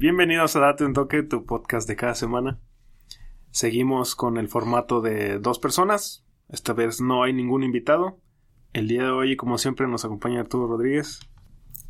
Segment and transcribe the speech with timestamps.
[0.00, 2.60] Bienvenidos a Date un Toque, tu podcast de cada semana.
[3.50, 6.24] Seguimos con el formato de dos personas.
[6.48, 8.20] Esta vez no hay ningún invitado.
[8.72, 11.18] El día de hoy, como siempre, nos acompaña Arturo Rodríguez.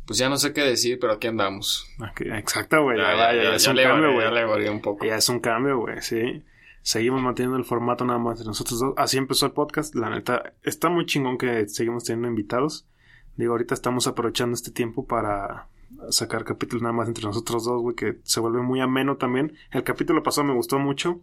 [0.07, 1.87] Pues ya no sé qué decir, pero aquí andamos.
[2.17, 2.97] exacto, güey.
[2.97, 4.65] Ya, ya, ya, es un cambio, güey.
[4.65, 5.05] Ya un poco.
[5.05, 6.43] Ya es un cambio, güey, sí.
[6.81, 8.93] Seguimos manteniendo el formato nada más de nosotros dos.
[8.97, 9.93] Así empezó el podcast.
[9.93, 12.87] La neta, está muy chingón que seguimos teniendo invitados.
[13.35, 15.67] Digo, ahorita estamos aprovechando este tiempo para
[16.09, 19.53] sacar capítulos nada más entre nosotros dos, güey, que se vuelve muy ameno también.
[19.71, 21.21] El capítulo pasado me gustó mucho.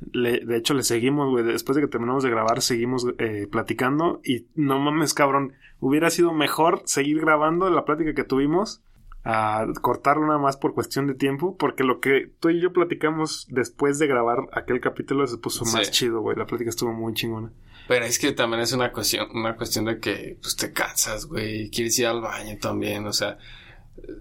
[0.00, 1.44] de hecho, le seguimos, güey.
[1.44, 4.20] Después de que terminamos de grabar, seguimos eh, platicando.
[4.24, 5.54] Y no mames, cabrón.
[5.80, 8.82] Hubiera sido mejor seguir grabando la plática que tuvimos
[9.26, 11.56] a cortarlo nada más por cuestión de tiempo.
[11.56, 15.90] Porque lo que tú y yo platicamos después de grabar aquel capítulo se puso más
[15.90, 16.36] chido, güey.
[16.36, 17.52] La plática estuvo muy chingona.
[17.86, 21.70] Pero es que también es una cuestión, una cuestión de que pues te cansas, güey.
[21.70, 23.38] Quieres ir al baño también, o sea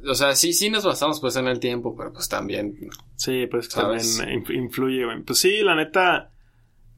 [0.07, 2.89] o sea, sí, sí nos basamos pues en el tiempo, pero pues también.
[3.15, 4.03] Sí, pues también
[4.49, 6.31] influye, Pues sí, la neta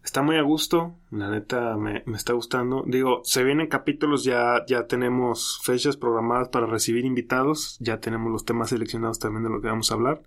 [0.04, 0.96] está muy a gusto.
[1.12, 2.84] La neta me, está gustando.
[2.86, 7.78] Digo, se vienen capítulos, ya, ya tenemos fechas programadas para recibir invitados.
[7.80, 10.22] Ya tenemos los temas seleccionados también de lo que vamos a hablar.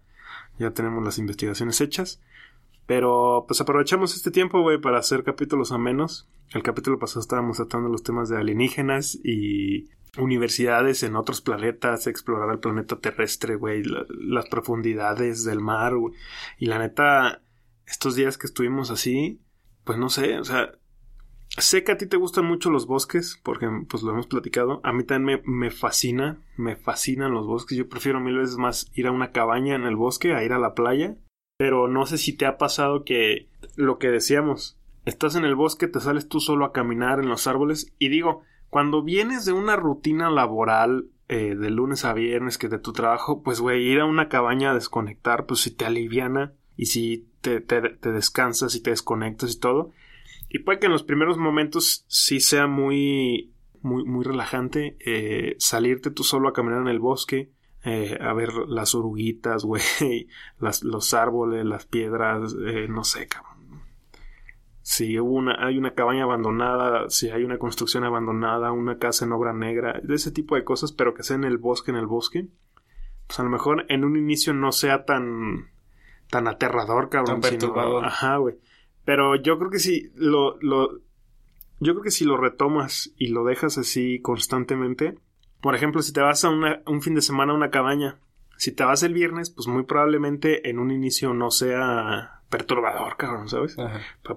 [0.58, 2.20] Ya tenemos las investigaciones hechas.
[2.86, 6.26] Pero pues aprovechamos este tiempo, güey, para hacer capítulos a menos.
[6.52, 12.50] El capítulo pasado estábamos tratando los temas de alienígenas y universidades en otros planetas, explorar
[12.50, 16.14] el planeta terrestre, güey, las profundidades del mar, güey.
[16.58, 17.42] Y la neta,
[17.86, 19.40] estos días que estuvimos así,
[19.84, 20.72] pues no sé, o sea,
[21.56, 24.80] sé que a ti te gustan mucho los bosques, porque pues lo hemos platicado.
[24.84, 27.76] A mí también me, me fascina, me fascinan los bosques.
[27.76, 30.58] Yo prefiero mil veces más ir a una cabaña en el bosque a ir a
[30.58, 31.16] la playa.
[31.58, 35.88] Pero no sé si te ha pasado que lo que decíamos, estás en el bosque,
[35.88, 39.76] te sales tú solo a caminar en los árboles y digo, cuando vienes de una
[39.76, 44.06] rutina laboral eh, de lunes a viernes que de tu trabajo, pues güey, ir a
[44.06, 47.80] una cabaña a desconectar, pues si te aliviana y si te, te,
[48.12, 49.92] descansas y te desconectas y todo.
[50.48, 53.52] Y puede que en los primeros momentos sí sea muy,
[53.82, 57.50] muy, muy relajante eh, salirte tú solo a caminar en el bosque,
[57.84, 59.82] eh, a ver las oruguitas, güey,
[60.58, 63.47] los árboles, las piedras, eh, no sé, cabrón
[64.88, 69.52] si una, hay una cabaña abandonada, si hay una construcción abandonada, una casa en obra
[69.52, 72.48] negra, de ese tipo de cosas, pero que sea en el bosque, en el bosque,
[73.26, 75.68] pues a lo mejor en un inicio no sea tan,
[76.30, 77.42] tan aterrador, cabrón.
[77.42, 78.06] Tan perturbador.
[78.06, 78.54] ajá, güey.
[79.04, 81.00] Pero yo creo que si lo, lo,
[81.80, 85.18] yo creo que si lo retomas y lo dejas así constantemente,
[85.60, 88.20] por ejemplo, si te vas a una, un fin de semana a una cabaña,
[88.56, 93.48] si te vas el viernes, pues muy probablemente en un inicio no sea perturbador, cabrón,
[93.48, 93.76] ¿sabes?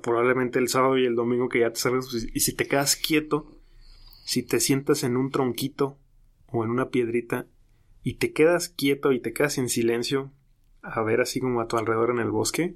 [0.02, 2.96] probablemente el sábado y el domingo que ya te salgas, pues, y si te quedas
[2.96, 3.58] quieto,
[4.26, 5.98] si te sientas en un tronquito
[6.48, 7.48] o en una piedrita
[8.04, 10.32] y te quedas quieto y te quedas en silencio
[10.82, 12.76] a ver así como a tu alrededor en el bosque,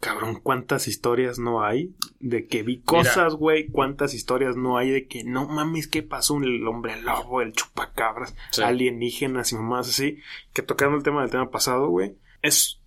[0.00, 5.06] cabrón, cuántas historias no hay de que vi cosas, güey, cuántas historias no hay de
[5.06, 6.36] que no mames, ¿qué pasó?
[6.42, 10.18] El hombre lobo, el chupacabras, alienígenas y mamás así,
[10.52, 12.80] que tocando el tema del tema pasado, güey, es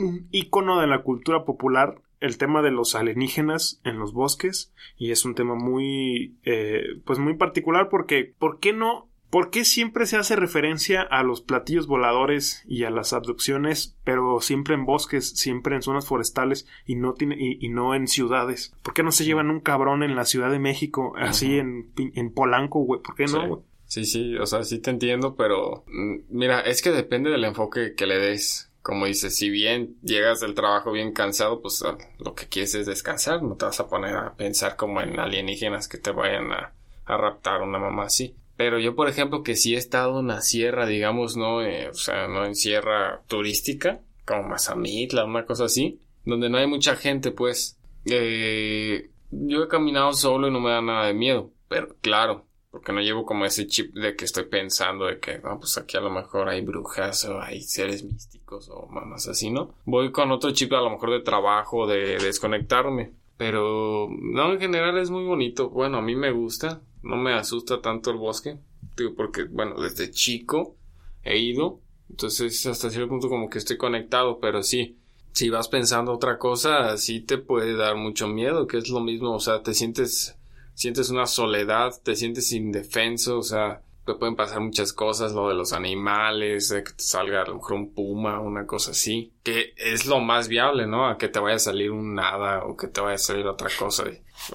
[0.00, 5.10] un icono de la cultura popular el tema de los alienígenas en los bosques y
[5.10, 9.08] es un tema muy eh, pues muy particular porque ¿por qué no?
[9.30, 14.40] ¿Por qué siempre se hace referencia a los platillos voladores y a las abducciones, pero
[14.40, 18.74] siempre en bosques, siempre en zonas forestales y no tiene y, no en ciudades?
[18.82, 22.34] ¿Por qué no se llevan un cabrón en la Ciudad de México, así en, en
[22.34, 23.02] Polanco, güey?
[23.02, 26.90] ¿Por qué no, Sí, sí, o sea, sí te entiendo, pero mm, mira, es que
[26.92, 31.60] depende del enfoque que le des como dices, si bien llegas del trabajo bien cansado,
[31.60, 35.00] pues ah, lo que quieres es descansar, no te vas a poner a pensar como
[35.00, 36.72] en alienígenas que te vayan a,
[37.04, 38.34] a raptar una mamá así.
[38.56, 41.94] Pero yo, por ejemplo, que sí he estado en la sierra, digamos, no, eh, o
[41.94, 47.30] sea, no en sierra turística, como Mazamitla, una cosa así, donde no hay mucha gente,
[47.30, 51.52] pues, eh, yo he caminado solo y no me da nada de miedo.
[51.68, 55.58] Pero claro, porque no llevo como ese chip de que estoy pensando de que, no,
[55.58, 59.74] pues aquí a lo mejor hay brujas o hay seres místicos o mamás así, ¿no?
[59.84, 63.12] Voy con otro chip a lo mejor de trabajo, de, desconectarme.
[63.36, 65.70] Pero, no, en general es muy bonito.
[65.70, 66.82] Bueno, a mí me gusta.
[67.02, 68.58] No me asusta tanto el bosque.
[68.96, 70.76] Digo, porque, bueno, desde chico
[71.24, 71.80] he ido.
[72.08, 74.98] Entonces, hasta cierto punto como que estoy conectado, pero sí.
[75.32, 79.32] Si vas pensando otra cosa, sí te puede dar mucho miedo, que es lo mismo,
[79.32, 80.36] o sea, te sientes
[80.80, 85.54] sientes una soledad, te sientes indefenso, o sea, te pueden pasar muchas cosas, lo de
[85.54, 89.74] los animales, de que te salga a lo mejor un puma, una cosa así, que
[89.76, 91.06] es lo más viable, ¿no?
[91.06, 93.68] A que te vaya a salir un nada o que te vaya a salir otra
[93.78, 94.04] cosa.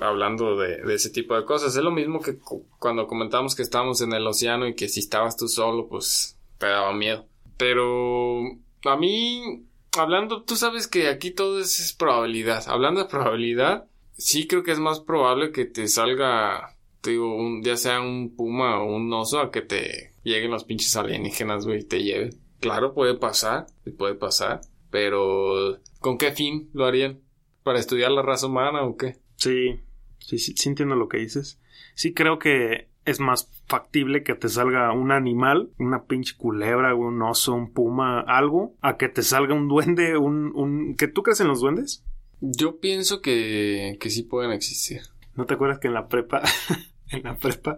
[0.01, 2.39] hablando de, de, ese tipo de cosas, es lo mismo que
[2.79, 6.65] cuando comentamos que estábamos en el océano y que si estabas tú solo, pues te
[6.65, 7.27] daba miedo.
[7.55, 8.41] Pero
[8.83, 9.63] a mí,
[9.95, 12.63] hablando, tú sabes que aquí todo es, probabilidad.
[12.67, 13.85] Hablando de probabilidad,
[14.17, 18.35] sí creo que es más probable que te salga, te digo, un, ya sea un
[18.35, 22.31] puma o un oso a que te lleguen los pinches alienígenas, güey, y te lleven.
[22.59, 23.67] Claro, puede pasar,
[23.97, 27.19] puede pasar, pero ¿con qué fin lo harían?
[27.63, 29.17] ¿Para estudiar la raza humana o qué?
[29.35, 29.79] Sí,
[30.19, 31.59] sí, sí, sí entiendo lo que dices.
[31.95, 37.21] Sí creo que es más factible que te salga un animal, una pinche culebra, un
[37.21, 40.51] oso, un puma, algo, a que te salga un duende, un...
[40.55, 40.95] un...
[40.95, 42.03] ¿Que tú crees en los duendes?
[42.51, 45.01] Yo pienso que, que sí pueden existir.
[45.35, 46.41] ¿No te acuerdas que en la prepa,
[47.09, 47.77] en la prepa,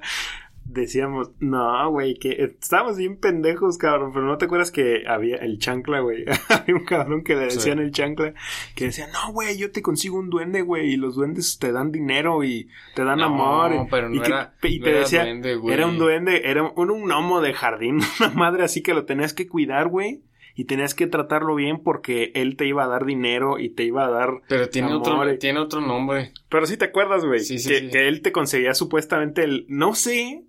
[0.69, 5.59] decíamos, no, güey, que estábamos bien pendejos, cabrón, pero no te acuerdas que había el
[5.59, 6.25] chancla, güey.
[6.49, 8.33] había un cabrón que le decían el chancla,
[8.75, 11.91] que decía, no, güey, yo te consigo un duende, güey, y los duendes te dan
[11.91, 13.73] dinero y te dan amor.
[13.73, 17.41] No, pero no y, era, y te decía, era un duende, era un, un gnomo
[17.41, 20.21] de jardín, una madre así que lo tenías que cuidar, güey
[20.57, 24.05] y tenías que tratarlo bien porque él te iba a dar dinero y te iba
[24.05, 24.41] a dar.
[24.49, 26.33] Pero tiene otro, tiene otro nombre.
[26.49, 27.41] Pero sí te acuerdas, güey.
[27.41, 29.65] Sí, sí, que, que, él te conseguía supuestamente el.
[29.69, 30.43] No sé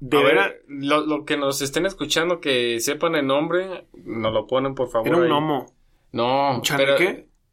[0.00, 4.46] de a ver, lo, lo, que nos estén escuchando que sepan el nombre, nos lo
[4.46, 5.08] ponen por favor.
[5.08, 5.66] Era un gnomo.
[6.12, 6.62] No, ¿Un?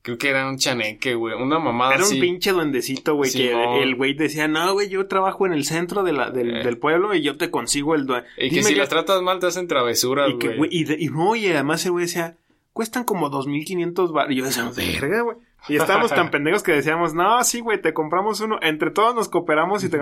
[0.07, 1.35] Creo que era un chaneque, güey.
[1.35, 3.51] Una mamada Era un pinche duendecito, güey, que
[3.83, 6.63] el güey decía, no, güey, yo trabajo en el centro de la, del, eh.
[6.63, 8.25] del pueblo y yo te consigo el duende.
[8.37, 10.69] Y que si las tratas mal te hacen travesuras, güey.
[10.71, 12.37] Y, y, no, y además el güey decía,
[12.71, 14.31] cuestan como 2.500 bar.
[14.31, 15.37] Y yo decía, verga, güey.
[15.67, 18.59] Y estábamos tan pendejos que decíamos, no, sí, güey, te compramos uno.
[18.61, 19.99] Entre todos nos cooperamos y te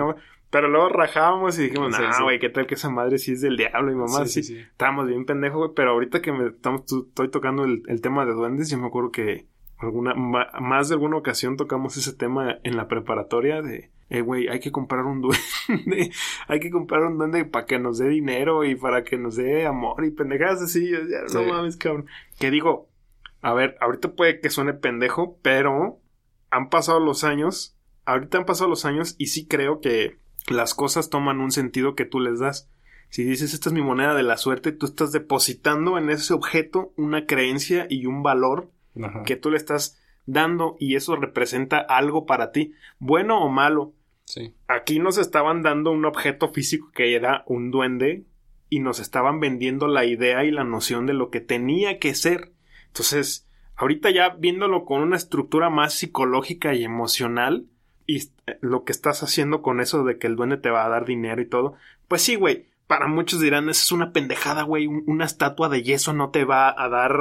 [0.50, 3.56] Pero luego rajábamos y dijimos, no, güey, qué tal que esa madre sí es del
[3.56, 4.24] diablo y mamá.
[4.26, 5.70] Sí, sí, Estábamos bien pendejos, güey.
[5.74, 9.10] Pero ahorita que me estamos, estoy tocando el, el, tema de duendes, yo me acuerdo
[9.10, 14.48] que alguna, más de alguna ocasión tocamos ese tema en la preparatoria de, eh, güey,
[14.48, 16.10] hay que comprar un duende,
[16.48, 19.66] hay que comprar un duende para que nos dé dinero y para que nos dé
[19.66, 20.90] amor y pendejadas así.
[20.90, 21.00] Ya,
[21.32, 22.06] no mames, cabrón.
[22.38, 22.88] Que digo,
[23.42, 25.98] a ver, ahorita puede que suene pendejo, pero
[26.50, 30.18] han pasado los años, ahorita han pasado los años y sí creo que
[30.48, 32.70] las cosas toman un sentido que tú les das.
[33.08, 36.92] Si dices, esta es mi moneda de la suerte, tú estás depositando en ese objeto
[36.96, 38.70] una creencia y un valor
[39.24, 43.94] que tú le estás dando y eso representa algo para ti, bueno o malo.
[44.24, 44.54] Sí.
[44.66, 48.24] Aquí nos estaban dando un objeto físico que era un duende
[48.68, 52.52] y nos estaban vendiendo la idea y la noción de lo que tenía que ser.
[52.88, 53.46] Entonces,
[53.76, 57.66] ahorita ya viéndolo con una estructura más psicológica y emocional,
[58.06, 60.88] y eh, lo que estás haciendo con eso de que el duende te va a
[60.88, 61.74] dar dinero y todo,
[62.08, 62.66] pues sí, güey.
[62.86, 64.86] Para muchos dirán, eso es una pendejada, güey.
[64.86, 67.20] Una estatua de yeso no te va a dar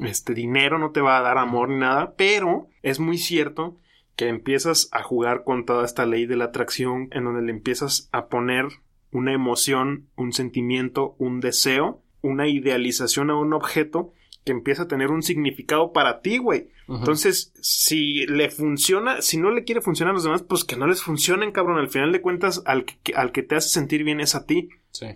[0.00, 3.76] este dinero, no te va a dar amor ni nada, pero es muy cierto
[4.16, 8.08] que empiezas a jugar con toda esta ley de la atracción en donde le empiezas
[8.12, 8.66] a poner
[9.10, 14.12] una emoción, un sentimiento, un deseo, una idealización a un objeto
[14.44, 16.68] que empieza a tener un significado para ti, güey.
[16.88, 20.86] Entonces, si le funciona, si no le quiere funcionar a los demás, pues que no
[20.86, 21.78] les funcionen, cabrón.
[21.78, 24.68] Al final de cuentas, al que, al que te hace sentir bien es a ti.
[24.90, 25.06] Sí.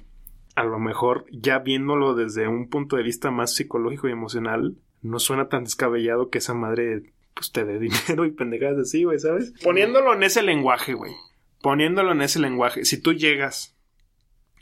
[0.56, 5.20] A lo mejor, ya viéndolo desde un punto de vista más psicológico y emocional, no
[5.20, 9.52] suena tan descabellado que esa madre, pues, te dé dinero y pendejadas así, güey, ¿sabes?
[9.62, 11.12] Poniéndolo en ese lenguaje, güey.
[11.62, 12.84] Poniéndolo en ese lenguaje.
[12.84, 13.76] Si tú llegas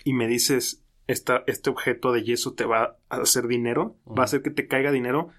[0.04, 4.42] y me dices, este objeto de yeso te va a hacer dinero, va a hacer
[4.42, 5.30] que te caiga dinero,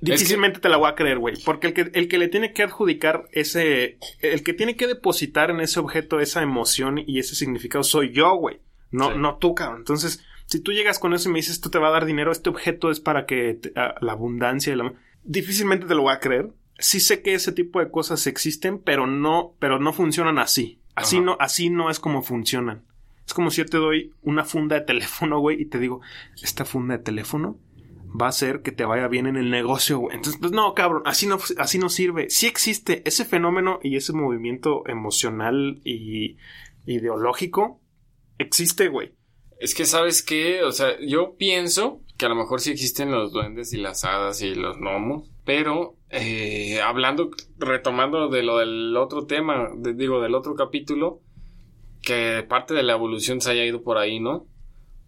[0.00, 1.36] difícilmente te la voy a creer, güey.
[1.44, 5.50] Porque el que, el que le tiene que adjudicar ese, el que tiene que depositar
[5.50, 8.60] en ese objeto esa emoción y ese significado soy yo, güey.
[8.90, 9.78] No, no tú, cabrón.
[9.78, 12.32] Entonces, si tú llegas con eso y me dices, esto te va a dar dinero,
[12.32, 13.60] este objeto es para que
[14.00, 14.92] la abundancia, la,
[15.22, 16.50] difícilmente te lo voy a creer.
[16.78, 20.80] Sí sé que ese tipo de cosas existen, pero no, pero no funcionan así.
[20.94, 22.82] Así no, así no es como funcionan.
[23.26, 26.00] Es como si yo te doy una funda de teléfono, güey, y te digo,
[26.42, 27.58] esta funda de teléfono
[28.20, 30.16] va a hacer que te vaya bien en el negocio, güey.
[30.16, 32.28] Entonces, pues no, cabrón, así no, así no sirve.
[32.30, 36.36] Sí existe ese fenómeno y ese movimiento emocional y
[36.86, 37.79] ideológico.
[38.40, 39.12] Existe, güey.
[39.58, 40.62] Es que, ¿sabes qué?
[40.62, 44.40] O sea, yo pienso que a lo mejor sí existen los duendes y las hadas
[44.40, 50.54] y los gnomos, pero eh, hablando, retomando de lo del otro tema, digo, del otro
[50.54, 51.20] capítulo,
[52.00, 54.46] que parte de la evolución se haya ido por ahí, ¿no?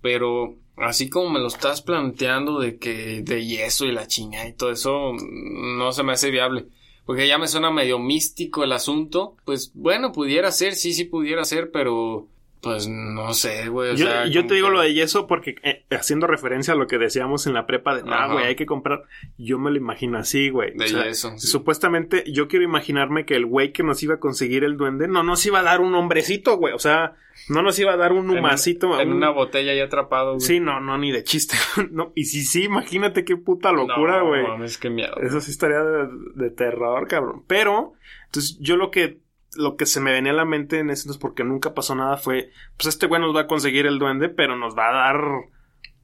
[0.03, 4.53] Pero así como me lo estás planteando de que de yeso y la chinga y
[4.53, 6.67] todo eso, no se me hace viable.
[7.07, 9.37] Porque ya me suena medio místico el asunto.
[9.47, 12.29] Pues bueno, pudiera ser, sí, sí pudiera ser, pero
[12.63, 13.97] Pues no sé, güey.
[13.97, 17.49] yo, yo te digo lo de yeso porque eh, haciendo referencia a lo que decíamos
[17.49, 19.03] en la prepa de, no, güey, hay que comprar.
[19.37, 20.73] Yo me lo imagino así, güey.
[20.77, 21.37] De yeso.
[21.39, 25.25] Supuestamente, yo quiero imaginarme que el güey que nos iba a conseguir el duende no
[25.25, 26.73] nos iba a dar un hombrecito, güey.
[26.73, 27.17] O sea,
[27.49, 29.01] no nos iba a dar un humacito.
[29.01, 30.41] En, una botella ahí atrapado, güey.
[30.41, 31.57] Sí, no, no, ni de chiste.
[31.91, 34.45] no, y si sí, imagínate qué puta locura, güey.
[34.45, 35.17] No, es que miedo.
[35.21, 37.43] Eso sí estaría de terror, cabrón.
[37.49, 37.95] Pero,
[38.27, 39.19] entonces, yo lo que
[39.55, 42.17] lo que se me venía a la mente en ese entonces, porque nunca pasó nada,
[42.17, 45.23] fue, pues este güey nos va a conseguir el duende, pero nos va a dar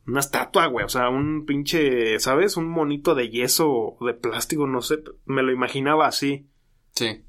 [0.07, 0.85] una estatua, güey.
[0.85, 2.57] O sea, un pinche, ¿sabes?
[2.57, 4.99] Un monito de yeso o de plástico, no sé.
[5.27, 6.47] Me lo imaginaba así.
[6.93, 7.23] Sí.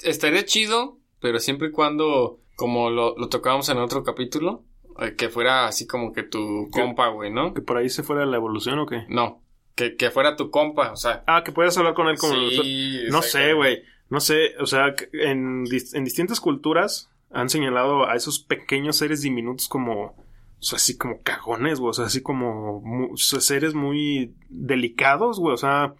[0.00, 4.64] Estaría chido, pero siempre y cuando, como lo, lo tocábamos en otro capítulo,
[4.98, 7.54] eh, que fuera así como que tu compa, güey, ¿no?
[7.54, 9.04] ¿Que por ahí se fuera la evolución o qué?
[9.08, 9.42] No.
[9.74, 11.24] Que, que fuera tu compa, o sea.
[11.26, 12.34] Ah, que puedas hablar con él como...
[12.34, 13.82] Sí, no sé, güey.
[14.12, 15.64] No sé, o sea, en,
[15.94, 20.14] en distintas culturas han señalado a esos pequeños seres diminutos como, o
[20.58, 22.82] sea, así como cagones, güey, o sea, así como
[23.16, 25.94] seres muy delicados, güey, o sea,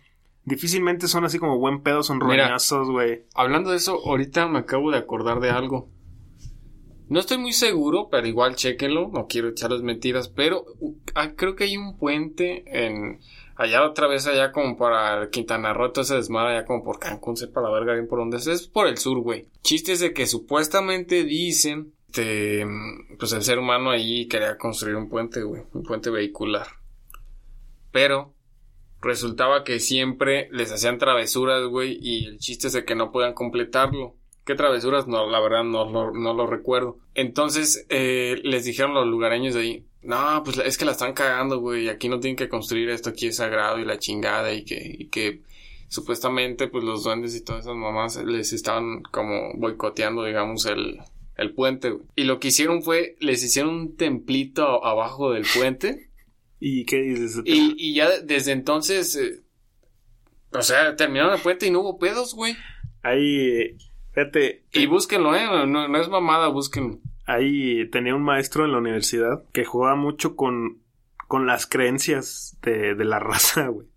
[0.45, 3.25] difícilmente son así como buen pedo, son roñazos, güey.
[3.35, 5.89] Hablando de eso, ahorita me acabo de acordar de algo.
[7.09, 10.67] No estoy muy seguro, pero igual chéquenlo, no quiero echarles mentiras, pero
[11.15, 13.21] ah, creo que hay un puente en
[13.57, 17.37] allá otra vez allá como para Quintana Roo, todo ese desmadre allá como por Cancún,
[17.37, 19.47] sepa la verga bien por dónde es, es por el sur, güey.
[19.63, 22.67] Chistes de que supuestamente dicen, este,
[23.19, 26.67] pues el ser humano allí quería construir un puente, güey, un puente vehicular.
[27.91, 28.35] Pero
[29.01, 33.33] resultaba que siempre les hacían travesuras, güey, y el chiste es de que no puedan
[33.33, 34.17] completarlo.
[34.45, 35.07] ¿Qué travesuras?
[35.07, 36.99] No, la verdad no, no, lo recuerdo.
[37.15, 41.61] Entonces eh, les dijeron los lugareños de ahí, no, pues es que la están cagando,
[41.61, 41.89] güey.
[41.89, 45.07] Aquí no tienen que construir esto, aquí es sagrado y la chingada y que, y
[45.09, 45.43] que
[45.89, 50.99] supuestamente pues los duendes y todas esas mamás les estaban como boicoteando, digamos, el,
[51.37, 51.91] el puente.
[51.91, 52.05] Güey.
[52.17, 56.11] Y lo que hicieron fue, les hicieron un templito abajo del puente.
[56.59, 57.41] ¿Y qué dices?
[57.45, 59.41] Y, y ya desde entonces, eh,
[60.53, 62.57] o sea, terminaron el puente y no hubo pedos, güey.
[63.03, 63.77] Ahí,
[64.13, 64.65] fíjate.
[64.73, 69.45] Y búsquenlo, eh, no, no es mamada, búsquenlo ahí tenía un maestro en la universidad
[69.53, 70.83] que jugaba mucho con,
[71.29, 73.89] con las creencias de, de la raza, güey.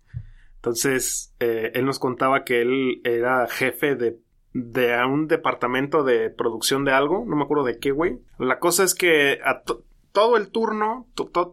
[0.56, 4.18] Entonces, eh, él nos contaba que él era jefe de,
[4.52, 8.18] de un departamento de producción de algo, no me acuerdo de qué, güey.
[8.38, 9.62] La cosa es que a
[10.16, 11.06] todo el turno,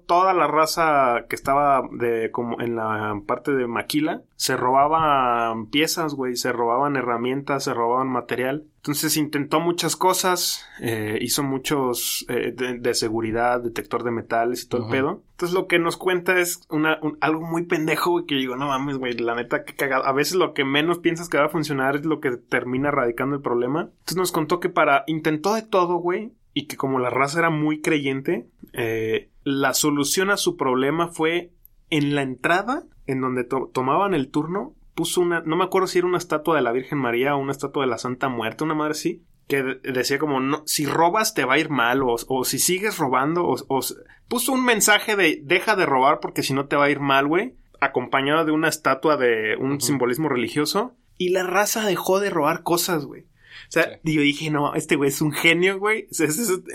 [0.07, 6.13] toda la raza que estaba de como en la parte de Maquila, se robaban piezas,
[6.13, 8.63] güey, se robaban herramientas, se robaban material.
[8.77, 14.85] Entonces intentó muchas cosas, eh, hizo muchos eh, de, seguridad, detector de metales y todo
[14.85, 15.23] el pedo.
[15.31, 18.97] Entonces lo que nos cuenta es una, algo muy pendejo, güey, que digo, no mames,
[18.97, 20.05] güey, la neta, que cagado.
[20.05, 23.35] A veces lo que menos piensas que va a funcionar es lo que termina radicando
[23.35, 23.89] el problema.
[23.89, 27.49] Entonces nos contó que para, intentó de todo, güey, y que como la raza era
[27.49, 31.51] muy creyente, eh, la solución a su problema fue
[31.89, 36.07] en la entrada, en donde tomaban el turno, puso una, no me acuerdo si era
[36.07, 38.91] una estatua de la Virgen María o una estatua de la Santa Muerte, una madre
[38.91, 42.97] así, que decía como, no, si robas te va a ir mal, o, si sigues
[42.97, 43.79] robando, o,
[44.27, 47.27] puso un mensaje de deja de robar porque si no te va a ir mal,
[47.27, 52.63] güey, acompañado de una estatua de un simbolismo religioso, y la raza dejó de robar
[52.63, 53.25] cosas, güey.
[53.73, 56.07] O sea, yo dije, no, este güey es un genio, güey.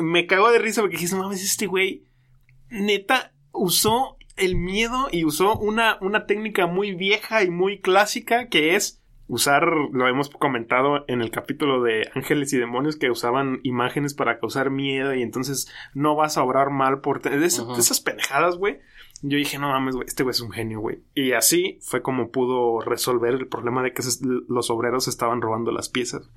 [0.00, 2.02] me cago de risa porque dije, no mames, este güey
[2.70, 8.74] neta usó el miedo y usó una, una técnica muy vieja y muy clásica que
[8.74, 14.14] es usar, lo hemos comentado en el capítulo de Ángeles y Demonios, que usaban imágenes
[14.14, 18.80] para causar miedo y entonces no vas a obrar mal por tener esas pendejadas, güey.
[19.22, 20.98] Yo dije, no mames, güey, este güey es un genio, güey.
[21.14, 24.02] Y así fue como pudo resolver el problema de que
[24.48, 26.28] los obreros estaban robando las piezas.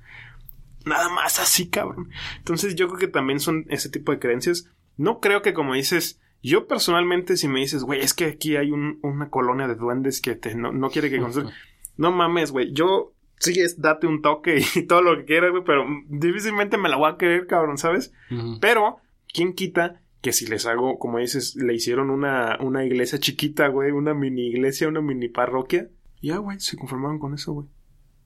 [0.86, 2.10] Nada más así, cabrón.
[2.38, 4.70] Entonces yo creo que también son ese tipo de creencias.
[4.96, 8.70] No creo que como dices, yo personalmente si me dices, güey, es que aquí hay
[8.72, 11.52] una colonia de duendes que te, no, quiere que construya.
[11.96, 15.62] No mames, güey, yo sí es date un toque y todo lo que quieras, güey,
[15.64, 18.12] pero difícilmente me la voy a querer, cabrón, ¿sabes?
[18.60, 18.96] Pero,
[19.32, 23.90] ¿quién quita que si les hago, como dices, le hicieron una, una iglesia chiquita, güey,
[23.90, 25.88] una mini iglesia, una mini parroquia?
[26.20, 27.68] Ya, güey, se conformaron con eso, güey.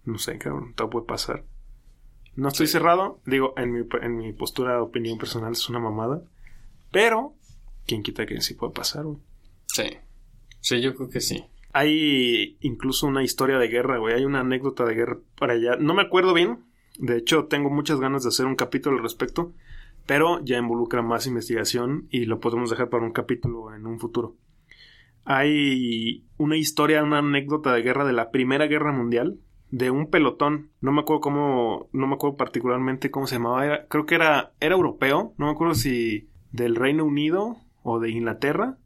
[0.05, 1.45] No sé, cabrón, todo puede pasar.
[2.37, 6.23] No estoy cerrado, digo, en mi, en mi postura de opinión personal es una mamada.
[6.93, 7.35] Pero,
[7.87, 9.19] ¿quién quita que sí puede pasar, güey?
[9.69, 9.85] Sí.
[10.61, 11.45] Sí, yo creo que sí.
[11.73, 14.15] Hay incluso una historia de guerra, güey.
[14.15, 15.77] Hay una anécdota de guerra para allá.
[15.77, 16.65] No me acuerdo bien.
[16.99, 19.55] De hecho, tengo muchas ganas de hacer un capítulo al respecto.
[20.07, 24.37] Pero ya involucra más investigación y lo podemos dejar para un capítulo en un futuro.
[25.25, 29.39] Hay una historia, una anécdota de guerra de la Primera Guerra Mundial
[29.71, 30.71] de un pelotón.
[30.81, 33.65] No me acuerdo cómo, no me acuerdo particularmente cómo se llamaba.
[33.65, 35.35] Era, creo que era, era europeo.
[35.39, 38.79] No me acuerdo si del Reino Unido o de Inglaterra.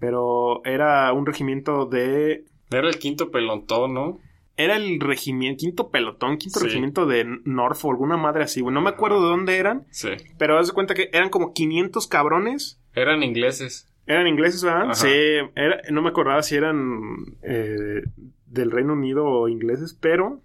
[0.00, 2.44] Pero era un regimiento de...
[2.70, 4.20] Era el quinto pelotón, ¿no?
[4.56, 8.62] Era el regimiento, quinto pelotón, quinto regimiento de Norfolk, alguna madre así.
[8.62, 9.86] No me acuerdo de dónde eran.
[9.90, 10.10] Sí.
[10.38, 12.80] Pero haz de cuenta que eran como 500 cabrones.
[12.94, 13.88] Eran ingleses.
[14.06, 14.92] Eran ingleses, ¿verdad?
[14.92, 15.08] Sí.
[15.56, 18.02] Era, no me acordaba si eran eh,
[18.54, 20.42] del Reino Unido o ingleses, pero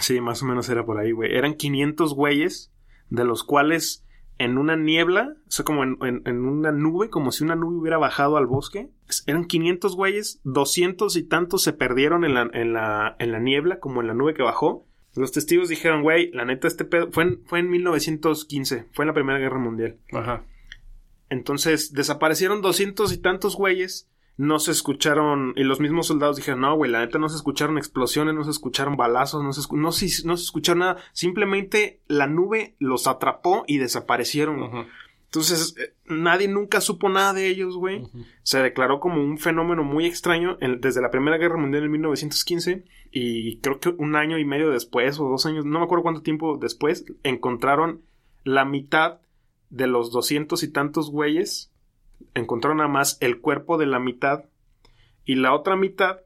[0.00, 1.34] sí, más o menos era por ahí, güey.
[1.34, 2.72] Eran 500 güeyes,
[3.08, 4.04] de los cuales
[4.38, 8.36] en una niebla, o sea, como en, una nube, como si una nube hubiera bajado
[8.36, 8.90] al bosque.
[9.26, 13.78] Eran 500 güeyes, 200 y tantos se perdieron en la, en la, en la niebla,
[13.78, 14.86] como en la nube que bajó.
[15.14, 17.12] Los testigos dijeron, güey, la neta, este pedo.
[17.12, 19.98] Fue en, fue en 1915, fue en la Primera Guerra Mundial.
[20.12, 20.44] Ajá.
[21.28, 26.74] Entonces desaparecieron 200 y tantos güeyes no se escucharon, y los mismos soldados dijeron, no,
[26.74, 29.92] güey, la neta no se escucharon explosiones, no se escucharon balazos, no se, no, no,
[29.92, 30.04] se
[30.44, 34.86] escucharon nada, simplemente la nube los atrapó y desaparecieron.
[35.32, 38.06] Entonces, eh, nadie nunca supo nada de ellos, güey.
[38.42, 43.56] Se declaró como un fenómeno muy extraño desde la Primera Guerra Mundial en 1915 y
[43.60, 46.58] creo que un año y medio después o dos años, no me acuerdo cuánto tiempo
[46.58, 48.02] después, encontraron
[48.44, 49.20] la mitad
[49.70, 51.71] de los doscientos y tantos güeyes
[52.34, 54.44] encontraron nada más el cuerpo de la mitad
[55.24, 56.20] y la otra mitad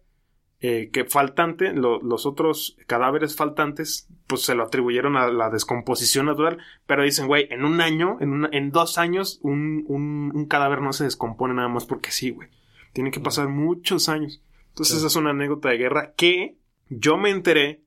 [0.60, 6.58] eh, que faltante, los otros cadáveres faltantes, pues se lo atribuyeron a la descomposición natural,
[6.86, 11.04] pero dicen, güey, en un año, en, en dos años, un, un, cadáver no se
[11.04, 12.48] descompone nada más porque sí, güey.
[12.94, 14.42] Tiene que pasar muchos años.
[14.70, 16.56] Entonces esa es una anécdota de guerra que
[16.88, 17.82] yo me enteré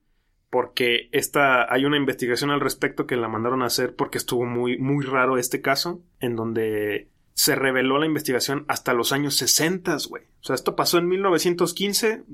[0.48, 4.78] porque esta, hay una investigación al respecto que la mandaron a hacer porque estuvo muy,
[4.78, 7.08] muy raro este caso, en donde
[7.40, 10.24] se reveló la investigación hasta los años 60, güey.
[10.24, 12.24] O sea, esto pasó en 1915.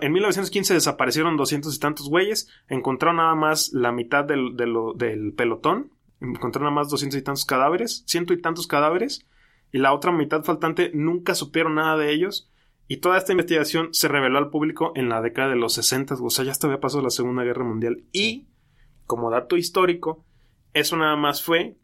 [0.00, 2.48] En 1915 desaparecieron doscientos y tantos güeyes.
[2.68, 5.92] Encontraron nada más la mitad del, del pelotón.
[6.20, 8.02] Encontraron nada más doscientos y tantos cadáveres.
[8.08, 9.28] Ciento y tantos cadáveres.
[9.70, 12.50] Y la otra mitad faltante nunca supieron nada de ellos.
[12.88, 16.16] Y toda esta investigación se reveló al público en la década de los 60.
[16.20, 18.02] O sea, ya hasta había pasado la Segunda Guerra Mundial.
[18.10, 18.48] Y,
[19.06, 20.24] como dato histórico,
[20.72, 21.76] eso nada más fue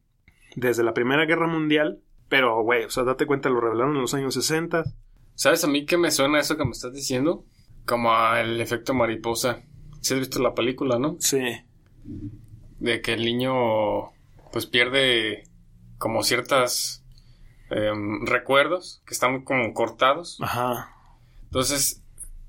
[0.57, 4.15] desde la Primera Guerra Mundial, pero, güey, o sea, date cuenta, lo revelaron en los
[4.15, 4.85] años 60.
[5.35, 7.45] ¿Sabes a mí qué me suena eso que me estás diciendo?
[7.87, 9.63] Como el efecto mariposa.
[10.01, 11.17] Si has visto la película, ¿no?
[11.19, 11.43] Sí.
[12.79, 14.13] De que el niño,
[14.53, 15.45] pues, pierde
[15.99, 17.05] como ciertas
[17.71, 20.39] em, recuerdos que están como cortados.
[20.41, 20.95] Ajá.
[21.45, 22.05] Entonces,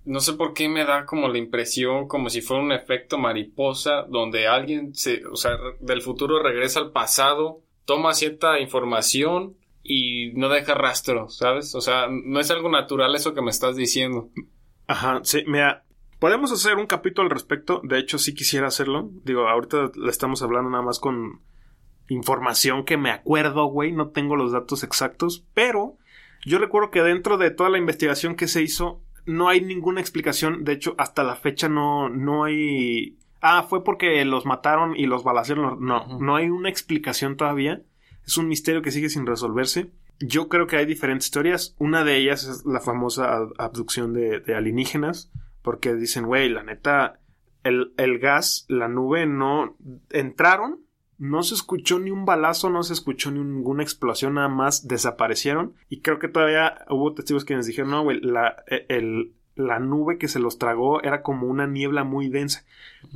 [0.05, 4.03] no sé por qué me da como la impresión como si fuera un efecto mariposa
[4.09, 10.49] donde alguien se, o sea, del futuro regresa al pasado toma cierta información y no
[10.49, 11.75] deja rastro, ¿sabes?
[11.75, 14.29] O sea, no es algo natural eso que me estás diciendo.
[14.87, 15.83] Ajá, sí, mira,
[16.19, 20.41] podemos hacer un capítulo al respecto, de hecho sí quisiera hacerlo, digo, ahorita le estamos
[20.41, 21.41] hablando nada más con
[22.09, 25.97] información que me acuerdo, güey, no tengo los datos exactos, pero
[26.45, 30.63] yo recuerdo que dentro de toda la investigación que se hizo, no hay ninguna explicación,
[30.63, 35.23] de hecho, hasta la fecha no, no hay ah, fue porque los mataron y los
[35.23, 35.83] balacearon.
[35.83, 37.81] No, no hay una explicación todavía.
[38.25, 39.91] Es un misterio que sigue sin resolverse.
[40.19, 41.75] Yo creo que hay diferentes teorías.
[41.79, 45.31] Una de ellas es la famosa abducción de, alienígenas.
[45.61, 47.19] Porque dicen, güey, la neta,
[47.63, 49.77] el, el gas, la nube no
[50.09, 50.79] entraron,
[51.21, 55.75] no se escuchó ni un balazo, no se escuchó ni ninguna explosión, nada más desaparecieron.
[55.87, 59.79] Y creo que todavía hubo testigos que nos dijeron, no, güey, la, e, el, la
[59.79, 62.65] nube que se los tragó era como una niebla muy densa.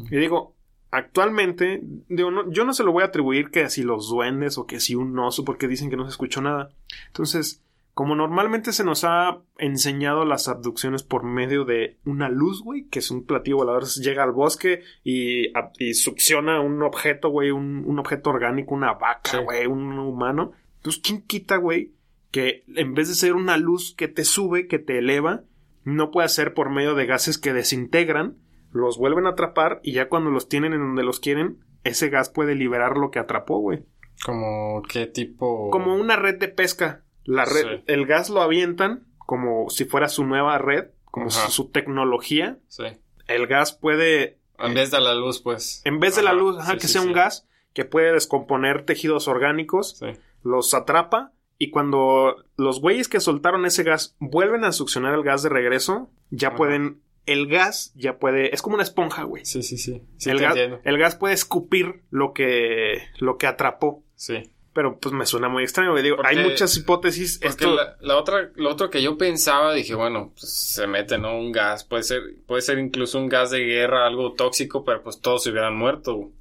[0.09, 0.53] Y digo,
[0.91, 4.79] actualmente, digo, yo no se lo voy a atribuir que si los duendes o que
[4.79, 6.69] si un oso, porque dicen que no se escuchó nada.
[7.07, 7.61] Entonces,
[7.95, 12.99] como normalmente se nos ha enseñado las abducciones por medio de una luz, güey, que
[12.99, 15.53] es un platillo volador, llega al bosque y,
[15.93, 20.51] succiona un objeto, güey, un, objeto orgánico, una vaca, güey, un humano.
[20.77, 21.93] Entonces, ¿quién quita, güey,
[22.31, 25.43] que en vez de ser una luz que te sube, que te eleva,
[25.85, 28.37] no puede ser por medio de gases que desintegran,
[28.71, 32.29] los vuelven a atrapar y ya cuando los tienen en donde los quieren, ese gas
[32.29, 33.85] puede liberar lo que atrapó, güey.
[34.25, 35.69] Como qué tipo.
[35.69, 37.03] Como una red de pesca.
[37.23, 42.59] La red, el gas lo avientan como si fuera su nueva red, como su, tecnología.
[42.67, 42.85] Sí.
[43.27, 44.39] El gas puede.
[44.59, 45.81] En vez de la luz, pues.
[45.85, 50.01] En vez de la luz, ajá, que sea un gas que puede descomponer tejidos orgánicos,
[50.43, 55.43] los atrapa y cuando los güeyes que soltaron ese gas vuelven a succionar el gas
[55.43, 57.01] de regreso, ya pueden.
[57.25, 58.53] El gas ya puede.
[58.53, 59.45] Es como una esponja, güey.
[59.45, 60.03] Sí, sí, sí.
[60.25, 63.03] el, gas, el, gas, puede escupir lo que.
[63.19, 64.03] lo que atrapó.
[64.15, 64.51] Sí.
[64.73, 66.03] Pero pues me suena muy extraño, güey.
[66.03, 67.39] Digo, hay muchas hipótesis.
[67.41, 71.37] Esto, la, la otra, lo otro que yo pensaba, dije, bueno, pues se mete, ¿no?
[71.37, 75.21] Un gas, puede ser, puede ser incluso un gas de guerra, algo tóxico, pero pues
[75.21, 76.31] todos se hubieran muerto,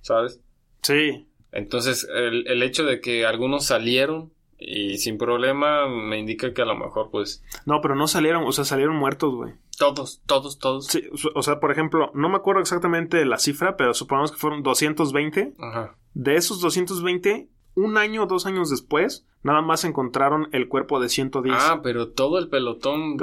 [0.00, 0.40] ¿sabes?
[0.80, 1.28] Sí.
[1.52, 4.32] Entonces, el, el hecho de que algunos salieron
[4.66, 8.52] y sin problema me indica que a lo mejor, pues, No, pero no salieron, o
[8.52, 9.54] sea, salieron muertos, güey.
[9.78, 10.86] todos, todos, todos.
[10.86, 11.02] Sí,
[11.34, 15.54] o sea, por ejemplo, no me acuerdo exactamente la cifra, pero supongamos que fueron 220.
[15.58, 15.96] Ajá.
[16.14, 21.08] De esos 220, un año o dos años después, nada más encontraron el cuerpo de
[21.08, 21.56] 110.
[21.58, 23.16] Ah, pero todo el pelotón.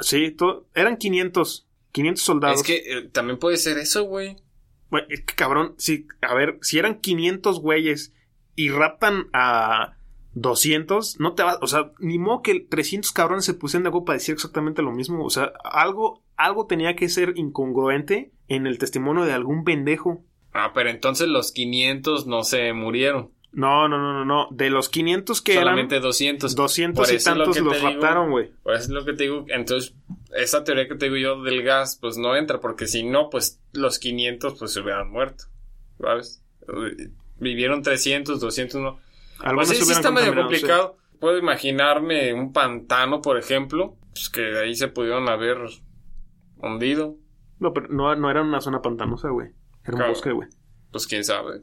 [0.00, 1.66] Sí, todo- eran 500.
[1.92, 2.60] 500 soldados.
[2.60, 4.36] Es que eh, también puede ser eso, güey.
[4.90, 8.14] Güey, es que cabrón, sí, a ver, si eran 500 güeyes
[8.54, 9.96] y raptan a
[10.34, 14.04] 200, no te va, o sea, ni modo que 300 cabrones se pusieran de acuerdo
[14.06, 18.78] para decir exactamente lo mismo, o sea, algo, algo tenía que ser incongruente en el
[18.78, 20.24] testimonio de algún pendejo.
[20.52, 23.30] Ah, pero entonces los 500 no se murieron.
[23.50, 26.54] No, no, no, no, no, de los 500 que Solamente eran, 200.
[26.54, 28.50] 200 Por y lo tantos que los raptaron, güey.
[28.62, 29.46] Por eso es lo que te digo.
[29.48, 29.94] Entonces,
[30.36, 33.60] esa teoría que te digo yo del gas, pues no entra, porque si no, pues
[33.72, 35.44] los 500 pues se hubieran muerto.
[35.98, 36.42] ¿Sabes?
[37.38, 39.00] Vivieron 300, 200, no.
[39.40, 40.38] Algunos Pues sí, sí está medio sí.
[40.38, 40.96] complicado.
[41.20, 45.58] Puedo imaginarme un pantano, por ejemplo, pues que de ahí se pudieron haber
[46.58, 47.16] hundido.
[47.58, 49.48] No, pero no, no era una zona pantanosa, güey.
[49.84, 50.48] Era un bosque, güey.
[50.92, 51.60] Pues quién sabe.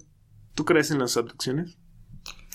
[0.56, 1.78] ¿Tú crees en las abducciones?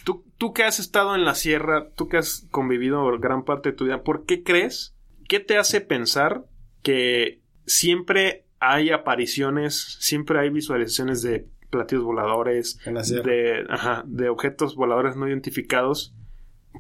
[0.04, 3.76] ¿Tú, tú que has estado en la sierra, tú que has convivido gran parte de
[3.76, 4.96] tu vida, ¿por qué crees?
[5.28, 6.44] ¿Qué te hace pensar
[6.82, 15.16] que siempre hay apariciones, siempre hay visualizaciones de platillos voladores, de, ajá, de objetos voladores
[15.16, 16.14] no identificados,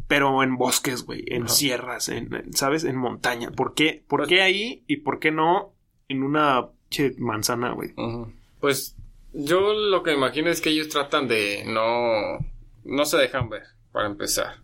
[0.08, 1.52] pero en bosques, güey, en Ajá.
[1.54, 2.84] sierras, en, ¿sabes?
[2.84, 3.50] En montaña.
[3.50, 4.04] ¿Por qué?
[4.08, 5.72] ¿Por Pues- qué ahí y por qué no
[6.08, 7.94] en una che, manzana, güey?
[8.60, 8.96] Pues
[9.32, 12.38] yo lo que imagino es que ellos tratan de no
[12.84, 14.56] no se dejan ver para empezar.